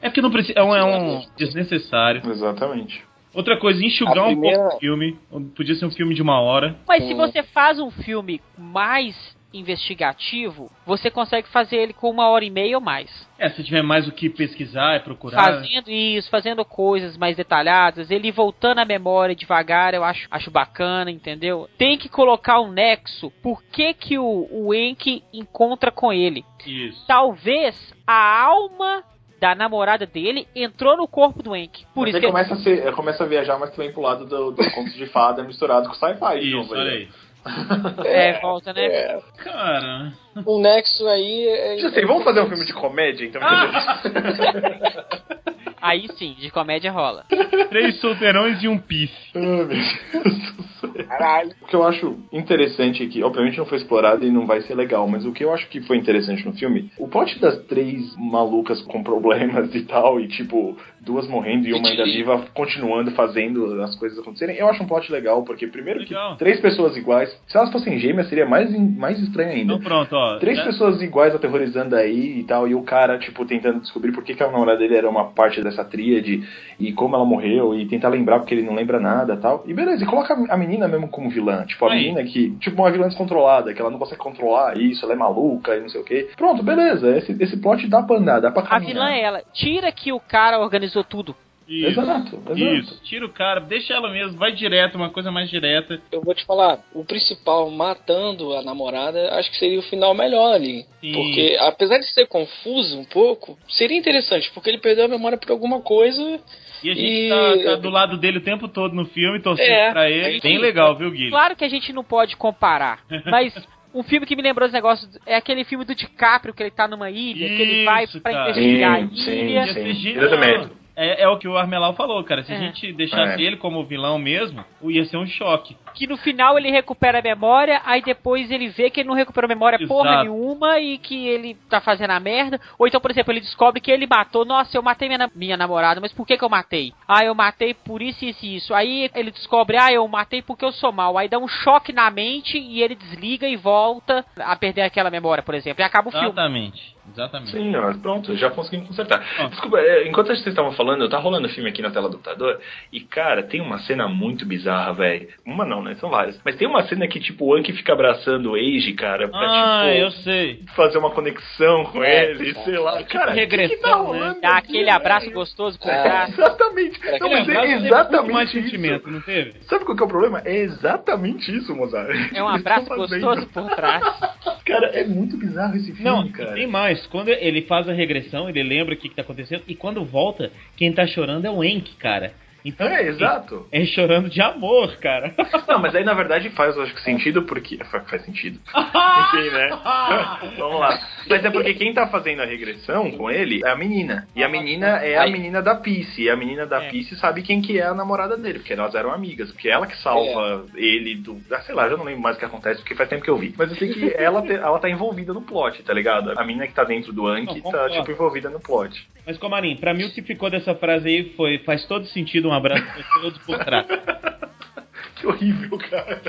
[0.01, 0.59] É porque não precisa.
[0.59, 2.23] É um, é um desnecessário.
[2.31, 3.05] Exatamente.
[3.35, 5.19] Outra coisa, enxugar A um primeira- pouco o filme.
[5.55, 6.77] Podia ser um filme de uma hora.
[6.87, 7.17] Mas se Hum.
[7.19, 12.77] você faz um filme mais investigativo, você consegue fazer ele com uma hora e meia
[12.77, 13.27] ou mais.
[13.39, 15.43] É, se tiver mais o que pesquisar e procurar.
[15.43, 21.11] Fazendo isso, fazendo coisas mais detalhadas, ele voltando à memória devagar, eu acho, acho bacana,
[21.11, 21.69] entendeu?
[21.79, 23.31] Tem que colocar um nexo.
[23.43, 26.45] Por que, que o, o Enki encontra com ele?
[26.67, 27.05] Isso.
[27.07, 29.03] Talvez a alma
[29.41, 31.87] da namorada dele entrou no corpo do Enki.
[31.95, 34.03] Por Mas isso aí que começa, a ser, começa a viajar, mas tu vem pro
[34.03, 36.41] lado do, do conto de fada misturado com sci-fi.
[36.41, 37.09] de Isso, novo olha aí.
[38.05, 38.85] é, volta, né?
[38.85, 40.13] É, Cara.
[40.45, 41.79] o nexo aí é.
[41.79, 43.41] Já sei, vamos fazer um filme de comédia, então?
[45.81, 47.25] Aí sim, de comédia rola.
[47.69, 49.13] Três solteirões e um pif.
[49.35, 51.05] Ai, meu Deus do céu.
[51.07, 51.53] Caralho.
[51.63, 55.09] O que eu acho interessante aqui, obviamente não foi explorado e não vai ser legal,
[55.09, 58.81] mas o que eu acho que foi interessante no filme, o plot das três malucas
[58.83, 60.77] com problemas e tal, e tipo,
[61.09, 65.11] duas morrendo e uma ainda viva, continuando fazendo as coisas acontecerem, eu acho um plot
[65.11, 66.33] legal, porque primeiro Legal.
[66.35, 69.73] que três pessoas iguais, se elas fossem gêmeas seria mais, mais estranho ainda.
[69.75, 70.39] Então pronto, ó.
[70.39, 74.23] Três Já- pessoas iguais aterrorizando aí e tal, e o cara, tipo, tentando descobrir por
[74.23, 76.43] que, que a namorada dele era uma parte dessa tríade
[76.79, 79.65] e como ela morreu, e tentar lembrar porque ele não lembra nada e tal.
[79.67, 81.65] E beleza, e coloca a menina mesmo como vilã.
[81.65, 82.01] Tipo, a Aí.
[82.03, 85.75] menina que, tipo, uma vilã descontrolada, que ela não consegue controlar isso, ela é maluca
[85.77, 86.29] e não sei o quê.
[86.37, 88.93] Pronto, beleza, esse, esse plot dá pra andar, dá pra A caminhar.
[88.93, 89.43] vilã é ela.
[89.53, 91.35] Tira que o cara organizou tudo.
[91.69, 92.01] Isso.
[92.01, 92.59] Exato, exato.
[92.59, 96.01] Isso, tira o cara, deixa ela mesmo, vai direto, uma coisa mais direta.
[96.11, 100.55] Eu vou te falar, o principal matando a namorada, acho que seria o final melhor
[100.55, 100.87] ali.
[101.03, 101.13] Sim.
[101.13, 105.51] Porque, apesar de ser confuso um pouco, seria interessante, porque ele perdeu a memória por
[105.51, 106.41] alguma coisa.
[106.83, 107.29] E a gente E-
[107.65, 110.33] tá, tá do lado dele o tempo todo no filme, torcendo É, pra a ele.
[110.35, 111.31] gente- Bem legal, viu, Guilherme?
[111.33, 113.53] Claro que a gente não pode comparar, mas
[113.93, 116.89] um filme que me lembrou esse negócio é aquele filme do DiCaprio, que ele tá
[116.89, 118.51] numa ilha, que ele vai Isso, pra cara.
[118.51, 119.67] investigar a Sim, sim, ilha.
[119.75, 119.93] Sim.
[119.93, 120.25] genial.
[120.25, 120.78] Exatamente.
[121.01, 122.43] É, é o que o Armelau falou, cara.
[122.43, 122.59] Se a É.
[122.59, 123.47] gente deixasse É.
[123.47, 125.77] ele como vilão mesmo, ia ser um choque.
[125.95, 129.47] Que no final ele recupera a memória, aí depois ele vê que ele não recuperou
[129.47, 130.23] a memória porra Exato.
[130.25, 132.61] nenhuma e que ele tá fazendo a merda.
[132.77, 134.45] Ou então, por exemplo, ele descobre que ele matou.
[134.45, 136.93] Nossa, eu matei minha, minha namorada, mas por que, que eu matei?
[137.07, 138.75] Ah, eu matei por isso, isso e isso.
[138.75, 141.17] Aí ele descobre, ah, eu matei porque eu sou mal.
[141.17, 145.45] Aí dá um choque na mente e ele desliga e volta a perder aquela memória,
[145.45, 145.81] por exemplo.
[145.81, 146.27] E acaba o filme.
[146.27, 146.98] Exatamente.
[147.13, 147.51] Exatamente.
[147.53, 149.25] Sim, ó, pronto, já conseguimos consertar.
[149.39, 149.47] Ah.
[149.49, 152.61] Desculpa, é, enquanto vocês estavam falando, tá rolando o filme aqui na tela do computador,
[152.93, 155.29] e cara, tem uma cena muito bizarra, velho.
[155.47, 155.95] Uma não, né?
[155.97, 156.41] São várias.
[156.45, 159.85] Mas tem uma cena que, tipo, o Anki fica abraçando o Age, cara, pra, Ah,
[159.87, 160.63] tipo, eu sei.
[160.77, 162.55] fazer uma conexão com É, ele, é.
[162.65, 163.03] sei lá.
[163.05, 164.03] Cara, regressão, que que tá né?
[164.03, 166.03] rolando Dá aqui, aquele abraço gostoso com o É.
[166.03, 166.29] cara.
[166.29, 167.01] Exatamente.
[167.21, 168.63] Não, mas abraço é exatamente mais isso.
[168.63, 169.55] sentimento, não teve?
[169.63, 170.43] Sabe qual que é o problema?
[170.45, 172.09] É exatamente isso, Mozart.
[172.35, 174.03] É um abraço gostoso por trás.
[174.69, 176.53] Cara, é muito bizarro esse filme, Não, cara.
[176.53, 177.07] tem mais.
[177.07, 179.63] Quando ele faz a regressão, ele lembra o que, que tá acontecendo.
[179.67, 182.33] E quando volta, quem tá chorando é o Enk, cara.
[182.65, 183.67] Então, É, exato.
[183.73, 185.35] É chorando de amor, cara.
[185.69, 187.79] Não, mas aí na verdade faz, eu acho que sentido porque.
[187.85, 188.59] Fa- Faz sentido.
[188.75, 189.69] Enfim, né?
[190.59, 190.99] Vamos lá.
[191.29, 194.27] Mas é porque quem tá fazendo a regressão com ele é a menina.
[194.35, 196.23] E a menina é a menina da Peace.
[196.23, 196.91] E a menina da É.
[197.21, 199.51] Sabe quem que é a namorada dele, porque elas eram amigas.
[199.53, 201.39] Porque é ela que salva ele do.
[201.53, 203.37] Ah, sei lá, já não lembro mais o que acontece, porque faz tempo que eu
[203.37, 203.55] vi.
[203.57, 206.33] Mas eu sei que ela, te- ela tá envolvida no plot, tá ligado?
[206.39, 209.07] A menina que tá dentro do Anki Não, tá, tipo, envolvida no plot.
[209.27, 212.53] Mas, Comarim, pra mim o que ficou dessa frase aí foi: faz todo sentido um
[212.53, 213.87] abraço pra todos por trás.
[215.17, 216.21] que horrível, cara.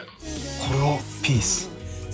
[0.81, 1.69] Oh, peace.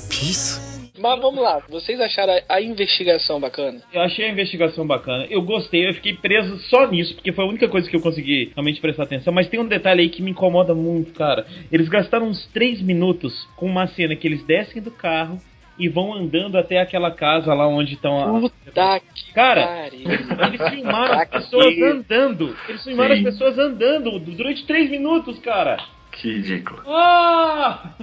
[0.09, 0.75] Peace?
[0.97, 3.81] Mas vamos lá, vocês acharam a, a, investigação bacana?
[3.91, 7.47] Eu achei a investigação bacana, eu gostei, eu fiquei preso só nisso, porque foi a
[7.47, 9.33] única coisa que eu consegui realmente prestar atenção.
[9.33, 11.45] Mas tem um detalhe aí que me incomoda muito, cara.
[11.69, 15.39] Eles gastaram uns 3 minutos com uma cena que eles descem do carro,
[15.77, 18.39] e vão andando até aquela casa lá onde estão a.
[18.39, 20.05] Puta que Cara, pariu.
[20.09, 22.55] Eles filmaram as pessoas andando.
[22.69, 23.27] Eles filmaram Sim.
[23.27, 25.77] as pessoas andando durante três minutos, cara.
[26.13, 26.81] Que ridículo.
[26.87, 27.93] Ah!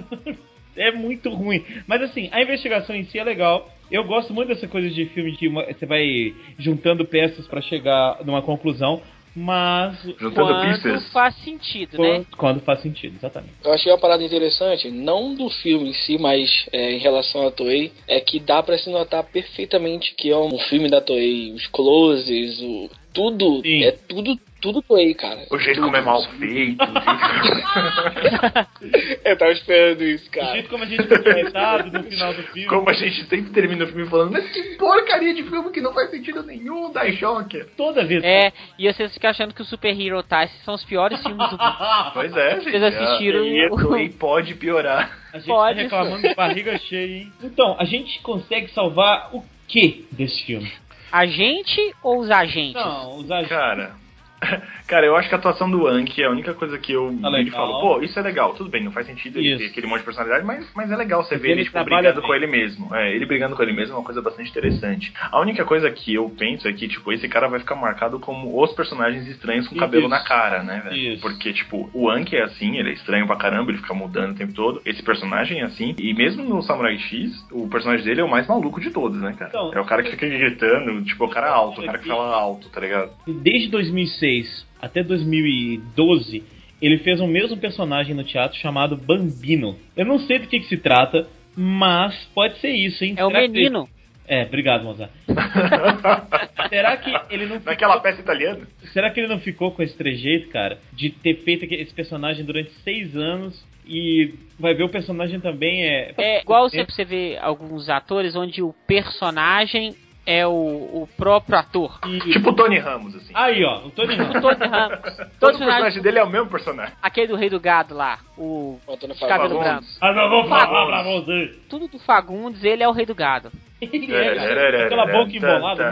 [0.75, 1.63] É muito ruim.
[1.87, 3.69] Mas assim, a investigação em si é legal.
[3.91, 8.17] Eu gosto muito dessa coisa de filme que uma- você vai juntando peças pra chegar
[8.25, 9.01] numa conclusão,
[9.35, 11.11] mas Juntando Quando pieces.
[11.11, 12.25] faz sentido, quando, né?
[12.37, 13.53] quando faz sentido, exatamente.
[13.63, 17.51] Eu achei uma parada interessante, não do filme em si, mas é, em relação à
[17.51, 21.51] Toei, é que dá pra se notar perfeitamente que é um filme da Toei.
[21.53, 23.83] Os closes, o, tudo, Sim.
[23.83, 25.45] é tudo, tudo Toei, cara.
[25.51, 25.85] O jeito Tudo.
[25.85, 26.81] como é mal feito.
[26.81, 30.53] o jeito Eu tava esperando isso, O cara.
[30.53, 32.67] jeito como a gente foi tratado no final do filme.
[32.67, 35.93] como a gente sempre termina o filme falando, mas que porcaria de filme que não
[35.93, 37.63] faz sentido nenhum, dá choque.
[37.77, 38.23] Toda vez.
[38.23, 41.57] É, e vocês ficam achando que o Super Hero Tyson são os piores filmes do
[41.57, 41.63] mundo.
[42.13, 42.71] Pois é, gente.
[42.71, 45.17] Vocês assistiram E o- Toei pode piorar.
[45.33, 47.33] A gente Pode, tá reclamando de barriga cheia, hein?
[47.43, 50.71] Então, a gente consegue salvar o que desse filme?
[51.11, 52.73] A gente ou os agentes?
[52.75, 53.49] Não, os agentes.
[53.49, 54.02] Cara.
[54.87, 57.29] Cara, eu acho que a atuação do Anki é a única coisa que eu Tá
[57.29, 57.55] legal.
[57.55, 59.59] falo, pô, isso é legal, tudo bem, não faz sentido ele Isso.
[59.59, 62.19] ter aquele monte de personalidade, mas, mas é legal você ver ele, ele tipo, brigando
[62.19, 62.27] bem.
[62.27, 62.93] com ele mesmo.
[62.95, 65.13] É, ele brigando com ele mesmo é uma coisa bastante interessante.
[65.31, 68.61] A única coisa que eu penso é que, tipo, esse cara vai ficar marcado como
[68.61, 69.83] os personagens estranhos com Isso.
[69.83, 71.19] cabelo na cara, né, velho?
[71.21, 74.35] Porque, tipo, o Anki é assim, ele é estranho pra caramba, ele fica mudando o
[74.35, 74.81] tempo todo.
[74.85, 78.47] Esse personagem é assim, e mesmo no Samurai X, o personagem dele é o mais
[78.47, 79.49] maluco de todos, né, cara?
[79.49, 82.35] Então, é o cara que fica gritando, tipo, o cara alto, o cara que fala
[82.35, 83.11] alto, tá ligado?
[83.27, 84.32] Desde 2006
[84.81, 86.43] até 2012,
[86.81, 89.77] ele fez o mesmo personagem no teatro chamado Bambino.
[89.95, 93.15] Eu não sei do que, que se trata, mas pode ser isso, hein?
[93.17, 93.89] É o Será que- menino.
[94.25, 95.11] É, obrigado, Mozart.
[96.69, 98.01] Será que ele não Naquela ficou...
[98.01, 98.67] peça italiana?
[98.93, 100.77] Será que ele não ficou com esse trejeito, cara?
[100.93, 106.13] De ter feito esse personagem durante seis anos e vai ver o personagem também é.
[106.17, 109.93] É igual você, você vê alguns atores onde o personagem
[110.25, 111.99] é o, o próprio ator.
[112.07, 113.31] E- Tipo o Tony Ramos, assim.
[113.33, 114.41] Aí, ó, o Tony O Ramos.
[114.41, 114.99] Tony Ramos.
[115.15, 116.93] Todo Todo personagem dele é o mesmo personagem.
[117.01, 119.59] aquele do Rei do Gado lá, o de cabelo Fagundes.
[119.59, 119.85] branco.
[120.01, 120.89] Ah, não vou falar Fagundes.
[120.89, 121.03] pra
[121.35, 121.59] você.
[121.69, 123.51] Tudo do Fagundes, ele é o Rei do Gado.
[123.81, 124.83] Ele é.
[124.85, 125.91] Aquela boca embolada.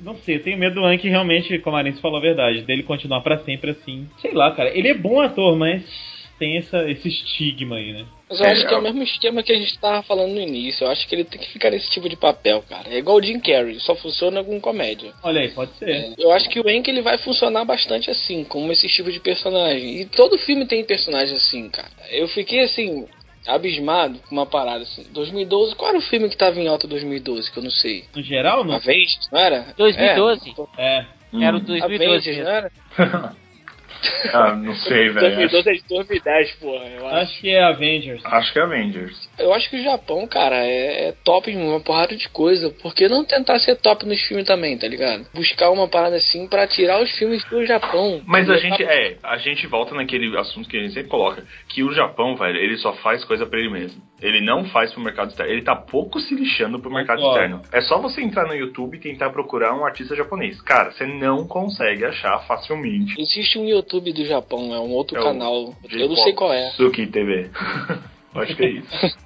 [0.00, 2.82] Não sei, eu tenho medo do Anki realmente, como a Arense falou a verdade, dele
[2.82, 4.08] continuar pra sempre assim.
[4.18, 4.68] Sei lá, cara.
[4.76, 5.84] Ele é bom ator, mas
[6.38, 8.04] tem essa, esse estigma aí, né?
[8.28, 10.32] Mas eu acho É, que é o eu- mesmo esquema que a gente tava falando
[10.32, 10.84] no início.
[10.84, 12.88] Eu acho que ele tem que ficar nesse tipo de papel, cara.
[12.88, 15.12] É igual o Jim Carrey, só funciona com comédia.
[15.22, 16.14] Olha aí, pode ser.
[16.18, 20.00] Eu acho que o Hank ele vai funcionar bastante assim, como esse tipo de personagem.
[20.00, 21.90] E todo filme tem personagem assim, cara.
[22.10, 23.06] Eu fiquei assim,
[23.46, 25.04] abismado com uma parada assim.
[25.12, 28.04] 2012, qual era o filme que tava em alta em 2012, que eu não sei?
[28.16, 28.74] No geral, não.
[28.74, 29.66] Avengers, não era?
[29.76, 30.54] 2012.
[30.78, 31.04] É.
[31.42, 31.64] Era o Hum.
[31.64, 32.44] 2012 Avengers, mesmo.
[32.44, 32.72] não era?
[34.32, 35.20] Ah, não sei, velho.
[35.20, 37.16] 2012 é de 2010, porra, eu acho.
[37.16, 38.22] Acho que é Avengers.
[38.24, 39.30] Acho que é Avengers.
[39.38, 42.70] Eu acho que o Japão, cara, é, é top em uma porrada de coisa.
[42.82, 45.26] Por que não tentar ser top nos filmes também, tá ligado?
[45.34, 48.22] Buscar uma parada assim pra tirar os filmes do Japão.
[48.26, 51.82] Mas a gente, é, a gente volta naquele assunto que a gente sempre coloca, que
[51.82, 54.02] o Japão, velho, ele só faz coisa pra ele mesmo.
[54.20, 55.52] Ele não faz pro mercado externo.
[55.52, 57.44] Ele tá pouco se lixando pro mercado Concordo.
[57.44, 57.62] externo.
[57.72, 60.60] É só você entrar no YouTube e tentar procurar um artista japonês.
[60.62, 63.14] Cara, você não consegue achar facilmente.
[63.20, 65.74] Existe um YouTube do Japão, é um outro É canal.
[65.90, 66.70] Eu não sei qual é.
[66.72, 67.50] Suki TV.
[68.34, 69.16] Acho que é isso.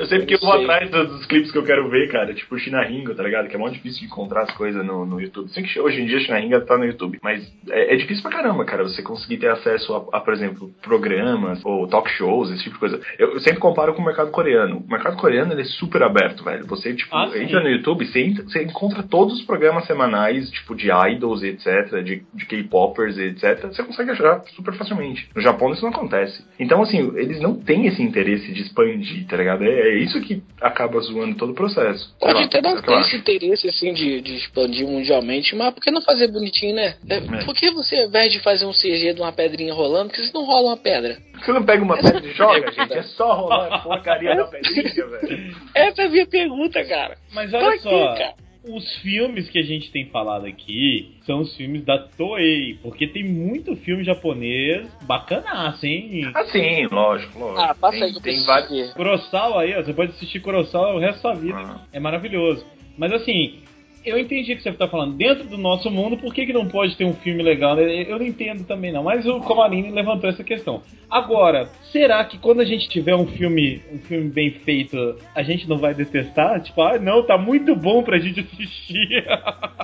[0.00, 2.32] Eu sei porque eu vou atrás dos, dos clipes que eu quero ver, cara.
[2.34, 3.48] Tipo China Ringo, tá ligado?
[3.48, 5.48] Que é muito difícil de encontrar as coisas no, no YouTube.
[5.50, 7.18] Sei que hoje em dia China Ringa tá no YouTube.
[7.22, 8.82] Mas é, é difícil pra caramba, cara.
[8.82, 12.80] Você conseguir ter acesso a, a, por exemplo, programas ou talk shows, esse tipo de
[12.80, 13.00] coisa.
[13.18, 14.78] Eu, eu sempre comparo com o mercado coreano.
[14.78, 16.66] O mercado coreano ele é super aberto, velho.
[16.66, 20.74] Você, tipo, Ah, entra no YouTube, você, entra- você encontra todos os programas semanais, tipo,
[20.74, 23.66] de idols, etc., de, de K-popers, etc.
[23.66, 25.28] Você consegue achar super facilmente.
[25.34, 26.44] No Japão isso não acontece.
[26.58, 29.64] Então, assim, eles não têm esse interesse de expandir, tá ligado?
[29.64, 32.14] É, é isso que acaba zoando todo o processo.
[32.18, 35.90] Pode até é não ter esse interesse assim de, de expandir mundialmente, mas por que
[35.90, 36.96] não fazer bonitinho, né?
[37.08, 40.16] É, Por que você, ao invés de fazer um CG de uma pedrinha rolando, por
[40.16, 41.18] que você não rola uma pedra?
[41.38, 42.92] Você não pega uma pedra e joga, gente?
[42.92, 45.56] É só rolar a porcaria da pedrinha, velho.
[45.74, 47.16] Essa é a minha pergunta, cara.
[47.32, 48.34] Mas Pra olha quê, só, cara?
[48.64, 53.24] Os filmes que a gente tem falado aqui são os filmes da Toei, porque tem
[53.24, 56.30] muito filme japonês bacanaço, hein?
[56.34, 57.60] Assim, lógico, lógico.
[57.60, 58.92] Ah, passa tem, aí tem vários.
[58.92, 61.58] Kurosawa aí, ó, você pode assistir Kurosawa o resto da sua vida.
[61.58, 61.80] Ah.
[61.92, 62.66] É maravilhoso.
[62.98, 63.60] Mas assim,
[64.04, 65.14] eu entendi o que você está falando.
[65.14, 67.78] Dentro do nosso mundo, por que, que não pode ter um filme legal?
[67.78, 69.02] Eu não entendo também, não.
[69.02, 70.82] Mas o Comarini levantou essa questão.
[71.10, 75.68] Agora, será que quando a gente tiver um filme, um filme bem feito, a gente
[75.68, 76.62] não vai detestar?
[76.62, 79.24] Tipo, ah, não, tá muito bom pra gente assistir.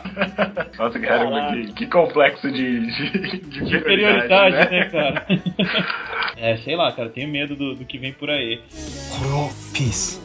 [0.79, 4.71] Nossa, que, que, complexo de, de, de, de prioridade, né?
[4.71, 5.27] né, cara?
[6.39, 8.61] é, sei lá, cara, tenho medo do, do que vem por aí.
[9.75, 10.21] Peace.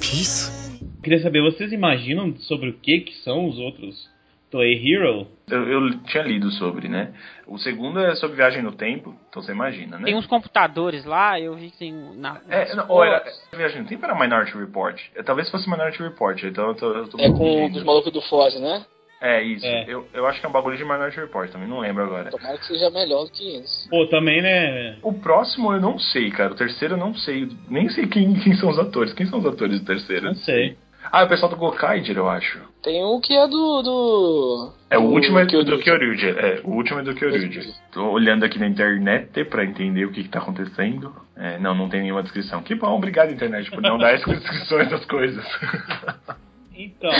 [0.00, 0.61] Peace?
[1.02, 4.08] Queria saber, vocês imaginam sobre o que que são os outros
[4.52, 5.26] Toei Hero?
[5.50, 7.12] Eu, eu tinha lido sobre, né?
[7.46, 10.04] O segundo é sobre viagem no tempo, então você imagina, né?
[10.04, 12.40] Tem uns computadores lá, eu vi que tem na.
[12.48, 13.48] É, não, ou era, fotos.
[13.52, 15.00] viagem no tempo era Minority Report.
[15.16, 18.20] É, talvez fosse Minority Report, então eu tô, eu tô É com os malucos do
[18.20, 18.84] Foz, né?
[19.22, 19.64] É, isso.
[19.64, 19.84] É.
[19.86, 22.30] Eu, eu acho que é um bagulho de Minority Report também, não lembro agora.
[22.30, 23.86] Tomara que seja melhor do que eles.
[23.88, 24.98] Pô, também, né?
[25.00, 26.52] O próximo eu não sei, cara.
[26.52, 27.48] O terceiro eu não sei.
[27.70, 29.14] Nem sei quem, quem são os atores.
[29.14, 30.26] Quem são os atores do terceiro?
[30.26, 30.76] Não sei.
[31.10, 32.60] Ah, é o pessoal do Gokaiger, eu acho.
[32.82, 33.82] Tem um que é do.
[33.82, 35.82] do É, o do último é do Kyoryuger.
[35.82, 36.38] Kyoryuger.
[36.38, 37.64] É, o último é do Kyoryuger.
[37.92, 41.14] Tô olhando aqui na internet pra entender o que, que tá acontecendo.
[41.36, 42.62] É, não, não tem nenhuma descrição.
[42.62, 45.44] Que bom, obrigado, internet, por não dar as descrições das coisas.
[46.74, 47.12] Então,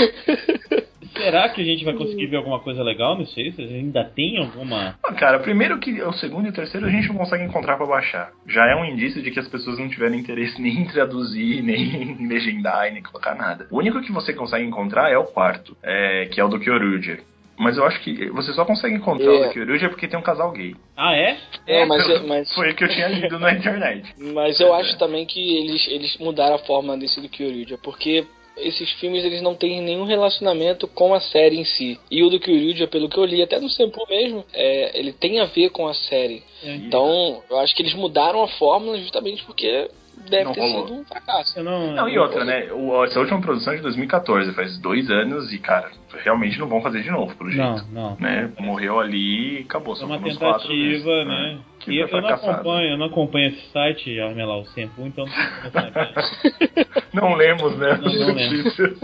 [1.17, 3.51] será que a gente vai conseguir ver alguma coisa legal nisso aí?
[3.53, 4.99] Vocês ainda tem alguma...
[5.05, 7.87] Ah, Cara, primeiro que o segundo e o terceiro a gente não consegue encontrar pra
[7.87, 8.33] baixar.
[8.47, 12.03] Já é um indício de que as pessoas não tiveram interesse nem em traduzir, nem
[12.03, 13.67] em legendar, e nem colocar nada.
[13.71, 17.23] O único que você consegue encontrar é o quarto, é, que é o do Kyoryuger.
[17.59, 19.47] Mas eu acho que você só consegue encontrar o É.
[19.47, 20.75] do Kyoryuger porque tem um casal gay.
[20.97, 21.37] Ah, é?
[21.67, 24.13] É, mas, mas, Foi o que eu tinha lido na internet.
[24.35, 28.25] mas eu acho também que eles, eles mudaram a forma desse do Kyoryuger, porque
[28.57, 31.99] esses filmes eles não têm nenhum relacionamento com a série em si.
[32.11, 35.41] E o do Kyoryuger, pelo que eu li, até no Senpu mesmo, é, ele tem
[35.41, 36.43] a ver com a série.
[36.63, 39.89] Então, eu acho que eles mudaram a fórmula justamente porque
[40.29, 40.87] deve Não ter rolou.
[40.87, 41.59] sido um fracasso.
[41.59, 41.93] Eu não...
[41.93, 42.71] Não, e outra, né?
[42.73, 45.91] O, essa última produção é de 2014, faz dois anos, e, cara,
[46.23, 47.85] realmente não vão fazer de novo, pelo jeito.
[47.91, 48.17] Não, não.
[48.21, 48.51] Né?
[48.59, 49.97] Morreu ali e acabou.
[49.97, 51.59] É uma quatro tentativa, mesmo, né?
[51.85, 52.53] Que E eu, eu não fracassado.
[52.53, 56.93] acompanho, eu não acompanho esse site, Armelar, o Sempu, então não tô sabendo.
[57.13, 57.99] Não lemos, né?
[58.01, 58.57] Não, não lembro.
[58.65, 58.99] notícias.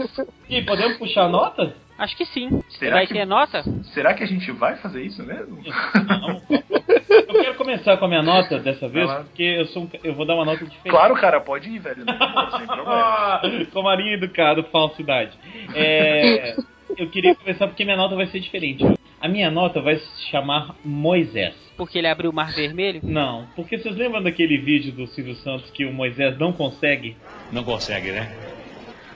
[0.49, 1.75] E podemos puxar a nota?
[1.95, 2.63] Acho que sim.
[2.69, 3.61] Será vai que- ter nota?
[3.93, 5.61] Será que a gente vai fazer isso mesmo?
[6.07, 10.15] Não, eu quero começar com a minha nota dessa vez, porque eu, sou um eu
[10.15, 10.89] vou dar uma nota diferente.
[10.89, 12.03] Claro, cara, pode ir, velho.
[12.03, 13.41] Não, sem problema.
[13.71, 15.37] Comarinho educado, falsidade.
[15.75, 16.55] É,
[16.97, 18.83] eu queria começar porque minha nota vai ser diferente.
[19.21, 21.53] A minha nota vai se chamar Moisés.
[21.75, 23.01] Porque ele abriu o Mar Vermelho?
[23.03, 27.17] Não, porque vocês lembram daquele vídeo do Silvio Santos que o Moisés não consegue?
[27.51, 28.31] Não consegue, né?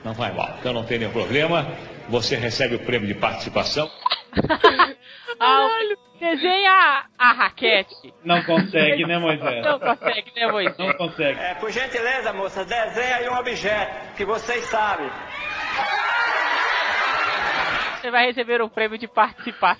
[0.03, 0.57] Não vai mal.
[0.59, 1.65] Então não tem nenhum problema.
[2.09, 3.89] Você recebe o prêmio de participação.
[5.39, 5.67] Ah,
[6.19, 8.13] desenha a, a raquete.
[8.23, 9.65] Não consegue, né, Moisés?
[9.65, 10.77] Não consegue, né, Moisés?
[10.77, 11.39] Não consegue.
[11.39, 15.09] É, por gentileza, moça, desenha aí um objeto que vocês sabem.
[18.03, 19.77] Você vai receber o prêmio de Patrícia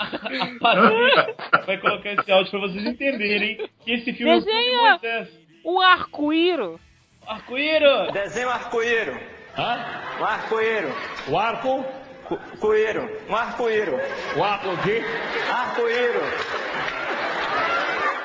[1.67, 5.27] vai colocar esse áudio pra vocês entenderem que esse filme é um de Desenha Moisés.
[5.65, 6.79] um arco-íro.
[7.27, 8.13] Arco-íro!
[8.13, 9.19] Desenha um arco-íro.
[9.57, 9.85] Hã?
[10.21, 10.95] Um arco-íro.
[11.27, 11.85] O arco?
[12.61, 13.09] Coíro.
[13.29, 13.99] Um arco-íro.
[14.37, 15.01] O arco o quê?
[15.51, 16.21] Arco-íro.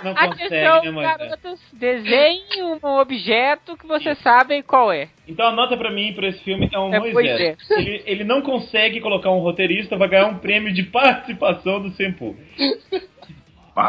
[0.04, 1.18] Não consegue, Atenção, né, Moisés?
[1.18, 1.60] garotas.
[1.72, 5.08] Desenhe um objeto que vocês sabem qual é.
[5.26, 7.14] Então a nota pra mim pra esse filme é um É Moisés.
[7.14, 7.70] Moisés.
[7.70, 12.36] Ele, ele não consegue colocar um roteirista, vai ganhar um prêmio de participação do Sempu.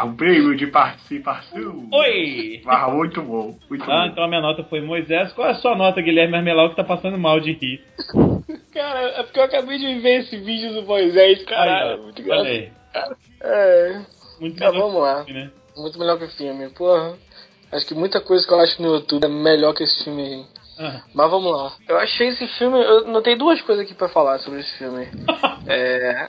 [0.04, 1.88] Um prêmio de participação.
[1.92, 2.60] Oi!
[2.64, 3.56] Barra muito bom.
[3.68, 4.06] Muito Ah, bom.
[4.06, 5.32] então a minha nota foi Moisés.
[5.32, 7.82] Qual é a sua nota, Guilherme Armelau, que tá passando mal de rir?
[8.72, 11.90] Cara, é porque eu acabei de ver esse vídeo do Moisés, caralho.
[11.94, 13.16] Aí, ó, muito engraçado.
[13.42, 14.00] É,
[14.40, 15.24] Muito Tá, vamos lá.
[15.24, 15.50] filme, né?
[15.80, 16.68] Muito melhor que o filme.
[16.70, 17.16] Porra,
[17.72, 20.44] acho que muita coisa que eu acho no YouTube é melhor que esse filme aí.
[20.78, 21.72] Ah, Mas vamos lá.
[21.88, 22.78] Eu achei esse filme.
[22.82, 25.06] Eu notei duas coisas aqui pra falar sobre esse filme.
[25.66, 26.28] é.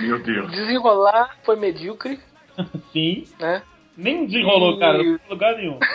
[0.00, 0.50] Meu Deus.
[0.50, 2.20] Desenrolar foi medíocre,
[2.92, 3.24] sim.
[3.38, 3.62] né?
[3.96, 4.98] Nem desenrolou, E- cara.
[4.98, 5.78] Não em lugar nenhum.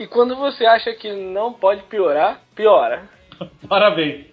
[0.00, 3.08] E quando você acha que não pode piorar, piora.
[3.68, 4.26] Parabéns.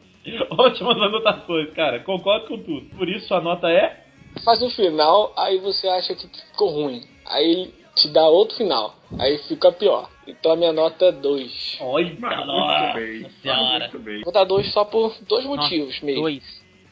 [0.51, 2.01] Ótimas anotações, cara.
[2.01, 2.85] Concordo com tudo.
[2.95, 4.05] Por isso, sua nota é...
[4.43, 7.01] Faz um final, aí você acha que ficou ruim.
[7.25, 8.95] Aí te dá outro final.
[9.19, 10.09] Aí fica pior.
[10.27, 11.77] Então a minha nota é 2.
[11.81, 13.29] Olha, Mas nossa muito bem.
[13.41, 13.79] senhora.
[13.79, 14.21] Muito bem.
[14.23, 16.21] Vou dar 2 só por dois motivos mesmo.
[16.21, 16.43] Dois.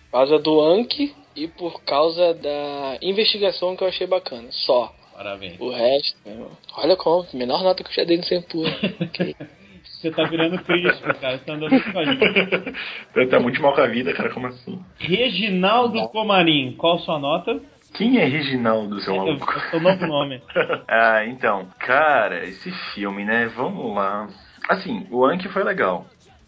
[0.06, 4.48] Por causa do Anki e por causa da investigação que eu achei bacana.
[4.52, 4.94] Só.
[5.14, 5.60] Parabéns.
[5.60, 8.66] O resto, meu irmão, olha como, menor nota que eu já dei no Sempur.
[9.84, 11.38] Você tá virando Cristo, cara.
[11.38, 13.30] Você tá andando com a gente.
[13.30, 14.30] Tá muito mal com a vida, cara.
[14.32, 14.80] Como assim?
[14.98, 17.62] Reginaldo Comarim, qual sua nota?
[17.94, 19.54] Quem é Reginaldo, seu o maluco?
[19.72, 20.42] é o novo nome.
[20.88, 21.68] ah, então.
[21.80, 23.48] Cara, esse filme, né?
[23.56, 24.28] Vamos lá.
[24.70, 26.06] Assim, o Anki foi legal.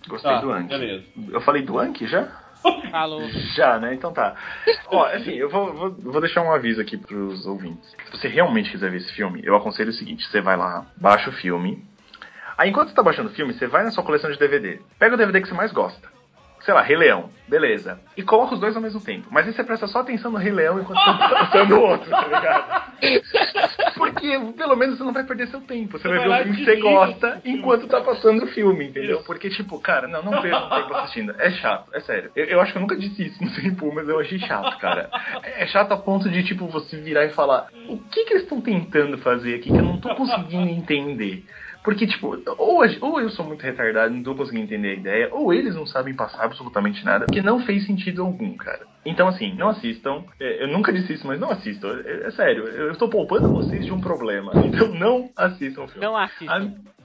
[0.07, 0.69] Gostei Tá, do Anki.
[0.69, 1.03] beleza.
[1.31, 2.27] Eu falei do Anki já?
[2.89, 3.21] Falou.
[3.55, 3.93] Já, né?
[3.93, 4.33] Então tá.
[4.87, 7.87] Ó, assim, eu vou, vou, vou deixar um aviso aqui pros ouvintes.
[8.05, 11.29] Se você realmente quiser ver esse filme, eu aconselho o seguinte: você vai lá, baixa
[11.29, 11.83] o filme.
[12.57, 14.79] Aí enquanto você tá baixando o filme, você vai na sua coleção de DVD.
[14.97, 16.07] Pega o DVD que você mais gosta.
[16.66, 17.99] Sei lá, Rei Leão, beleza.
[18.18, 19.28] E coloca os dois ao mesmo tempo.
[19.30, 22.09] Mas aí você presta só atenção no Rei Leão enquanto você tá passando o outro,
[22.09, 22.86] tá ligado?
[23.95, 25.99] Porque pelo menos você não vai perder seu tempo.
[25.99, 29.18] Você, vai vai ver o filme que você gosta enquanto tá passando o filme, entendeu?
[29.18, 29.26] Isso.
[29.28, 31.36] Porque, tipo, cara, não, não perca tempo assistindo.
[31.38, 32.32] É chato, é sério.
[32.36, 35.09] Eu, eu acho que eu nunca disse isso no Tempo, mas eu achei chato, cara.
[35.43, 38.59] É chato a ponto de, tipo, você virar e falar: o que, que eles estão
[38.59, 41.45] tentando fazer aqui que eu não tô conseguindo entender?
[41.86, 45.53] Porque, tipo, ou, ou eu sou muito retardado não tô conseguindo entender a ideia, ou
[45.53, 48.81] eles não sabem passar absolutamente nada, porque não fez sentido algum, cara.
[49.05, 50.23] Então, assim, não assistam.
[50.39, 52.01] É, Eu nunca disse isso, mas não assistam.
[52.03, 54.51] É, é sério, eu estou poupando vocês de um problema.
[54.65, 56.05] Então, não assistam o filme.
[56.05, 56.51] Não assista.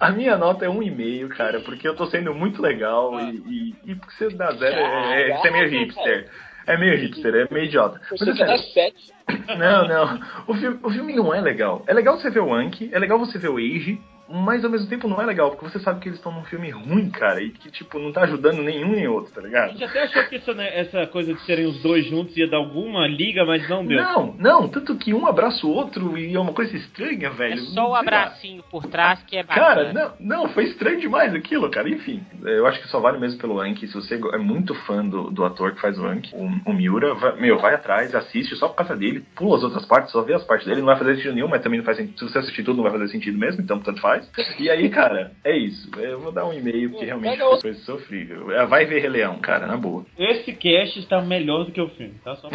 [0.01, 3.37] A, a minha nota é um e-mail, cara, porque eu tô sendo muito legal e,
[3.47, 6.31] e, e porque você dá zero é, é, você é meio hipster.
[6.66, 8.01] É meio hipster, é meio idiota.
[8.11, 8.62] Mas Você é sério.
[8.72, 9.12] sete.
[9.59, 10.20] Não, não.
[10.49, 11.85] O filme, o filme não é legal.
[11.87, 14.01] É legal você ver o Anki, é legal você ver o Age,
[14.31, 16.70] mas ao mesmo tempo não é legal, porque você sabe que eles estão num filme
[16.70, 19.70] ruim, cara, e que, tipo, não tá ajudando nenhum nem outro, tá A ligado?
[19.72, 22.59] gente até achou que essa, né, essa coisa de serem os dois juntos ia dar
[22.59, 24.01] alguma liga, mas não deu.
[24.03, 27.55] Não, não, tanto que um abraça o outro e é uma coisa estranha, velho.
[27.55, 28.01] É só o lá.
[28.01, 29.66] abracinho por trás que é bacana.
[29.66, 31.89] Cara, não, não, foi estranho demais aquilo, cara.
[31.89, 33.87] Enfim, eu acho que só vale mesmo pelo Anki.
[33.89, 37.14] Se você é muito fã do, do ator que faz o Anki, o, o Miura,
[37.14, 40.35] vai, meu, vai atrás, assiste só por causa dele, pula as outras partes, só vê
[40.35, 42.18] as partes dele, não vai fazer sentido nenhum, mas também não faz sentido.
[42.18, 44.20] Se você assistir tudo, não vai fazer sentido mesmo, então tanto faz.
[44.59, 45.91] E aí, cara, é isso.
[45.99, 47.62] Eu vou dar um e-mail, porque realmente Pega outro.
[47.62, 48.51] foi sofrível.
[48.53, 50.05] É, Vai ver Rei Leão, cara, na boa.
[50.18, 52.37] Esse cast está melhor do que o filme, tá?
[52.37, 52.49] Só...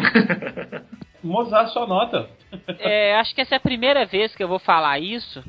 [1.22, 2.28] Mozart, sua nota.
[2.78, 5.42] É, acho que essa é a primeira vez que eu vou falar isso.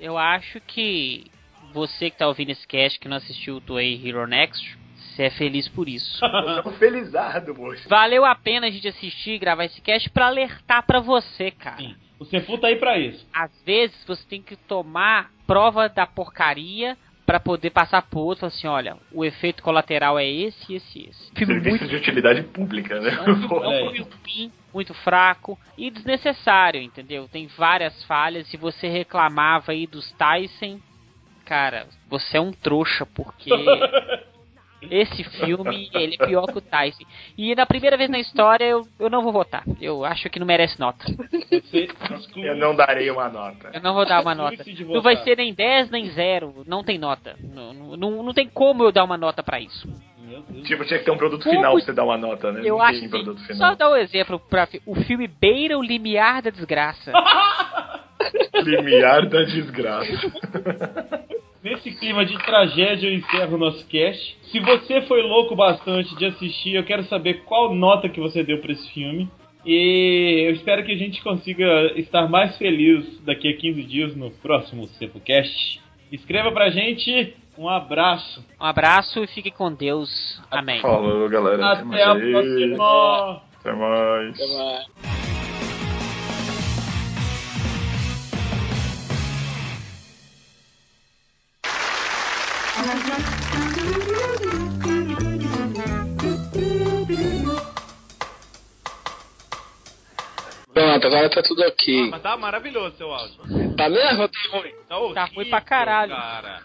[0.00, 1.24] Eu acho que
[1.72, 5.30] você que tá ouvindo esse cast que não assistiu o Toei Hero Next, você é
[5.30, 6.24] feliz por isso.
[6.24, 7.88] Eu tô felizado, moço.
[7.88, 11.78] Valeu a pena a gente assistir e gravar esse cast pra alertar pra você, cara.
[11.78, 11.94] Sim.
[12.22, 13.26] O Cefu tá aí pra isso.
[13.34, 16.96] Às vezes você tem que tomar prova da porcaria
[17.26, 21.32] pra poder passar pro outro, assim, olha, o efeito colateral é esse, esse, e esse.
[21.34, 23.10] Filme Serviço muito de utilidade pública, né?
[23.24, 27.28] É um filme, muito fraco e desnecessário, entendeu?
[27.28, 28.46] Tem várias falhas.
[28.48, 30.80] Se você reclamava aí dos Tyson,
[31.44, 33.50] cara, você é um trouxa, porque
[34.90, 37.04] esse filme ele é pior que o Tyson.
[37.36, 39.62] E na primeira vez na história eu, eu não vou votar.
[39.80, 41.04] Eu acho que não merece nota.
[42.36, 43.70] Eu não darei uma nota.
[43.72, 44.64] Eu não vou dar uma nota.
[44.86, 46.64] Não vai ser nem 10 nem 0.
[46.66, 47.36] Não tem nota.
[47.40, 49.88] Não, não, não, tem como eu dar uma nota pra isso.
[50.64, 52.60] Tipo, tinha que ter um produto Como- final pra você dar uma nota, né?
[52.64, 53.16] Eu não acho tem que.
[53.16, 53.76] produto Só final.
[53.76, 57.12] dar um exemplo pra o filme beira o limiar da desgraça.
[58.64, 60.10] Limiar da desgraça.
[61.62, 64.36] Nesse clima de tragédia eu encerro o nosso cast.
[64.50, 68.58] Se você foi louco bastante de assistir, eu quero saber qual nota que você deu
[68.58, 69.30] pra esse filme.
[69.64, 74.30] E eu espero que a gente consiga estar mais feliz daqui a 15 dias no
[74.30, 75.80] próximo CepoCast.
[76.10, 77.34] Escreva pra gente.
[77.56, 78.44] Um abraço.
[78.60, 80.42] Um abraço e fique com Deus.
[80.50, 80.80] Amém.
[80.80, 81.72] Falou, galera.
[81.72, 83.42] Até a próxima.
[83.60, 84.34] Até mais.
[84.34, 85.21] Até mais.
[100.72, 102.08] Pronto, agora tá tudo ok.
[102.10, 103.36] Mas tá maravilhoso seu áudio.
[103.76, 104.28] Tá mesmo?
[104.28, 104.72] Tá ruim.
[104.88, 106.14] Tá, horrível, Tá ruim pra caralho.
[106.14, 106.62] Cara.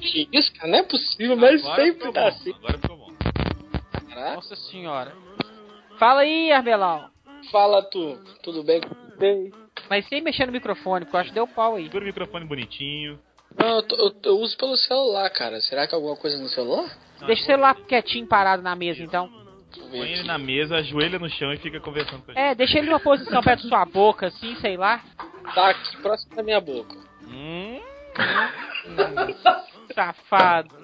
[0.00, 0.68] Que isso, cara?
[0.68, 2.54] Não é possível, mas Agora sempre tá bom, assim.
[2.54, 3.12] Agora ficou bom.
[4.08, 4.34] Caraca.
[4.34, 5.14] Nossa senhora.
[5.98, 7.08] Fala aí, Arbelau.
[7.50, 8.80] Fala tu, tudo bem?
[9.18, 9.52] Bem.
[9.88, 11.84] Mas sem mexer no microfone, porque eu acho que deu pau aí.
[11.84, 13.18] Segura o microfone bonitinho.
[13.56, 15.60] Não, eu, tô- eu- eu uso pelo celular, cara.
[15.60, 16.90] Será que é alguma coisa no celular?
[17.26, 19.30] Deixa o celular quietinho parado na mesa, então.
[19.90, 22.42] Põe ele na mesa, ajoelha no chão e fica conversando com a gente.
[22.42, 25.02] É, deixa ele numa posição perto da sua boca, assim, sei lá.
[25.54, 26.96] Tá aqui próximo da minha boca.
[27.24, 27.80] Hum,
[29.94, 30.74] Safado.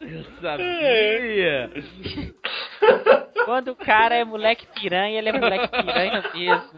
[0.00, 1.70] eu sabia.
[3.44, 6.70] Quando o cara é moleque piranha, ele é moleque piranha mesmo.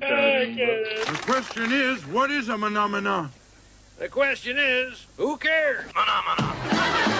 [0.00, 3.30] The question is, what is a phenomena?
[4.00, 5.84] The question is, who cares?
[5.94, 7.19] Mana.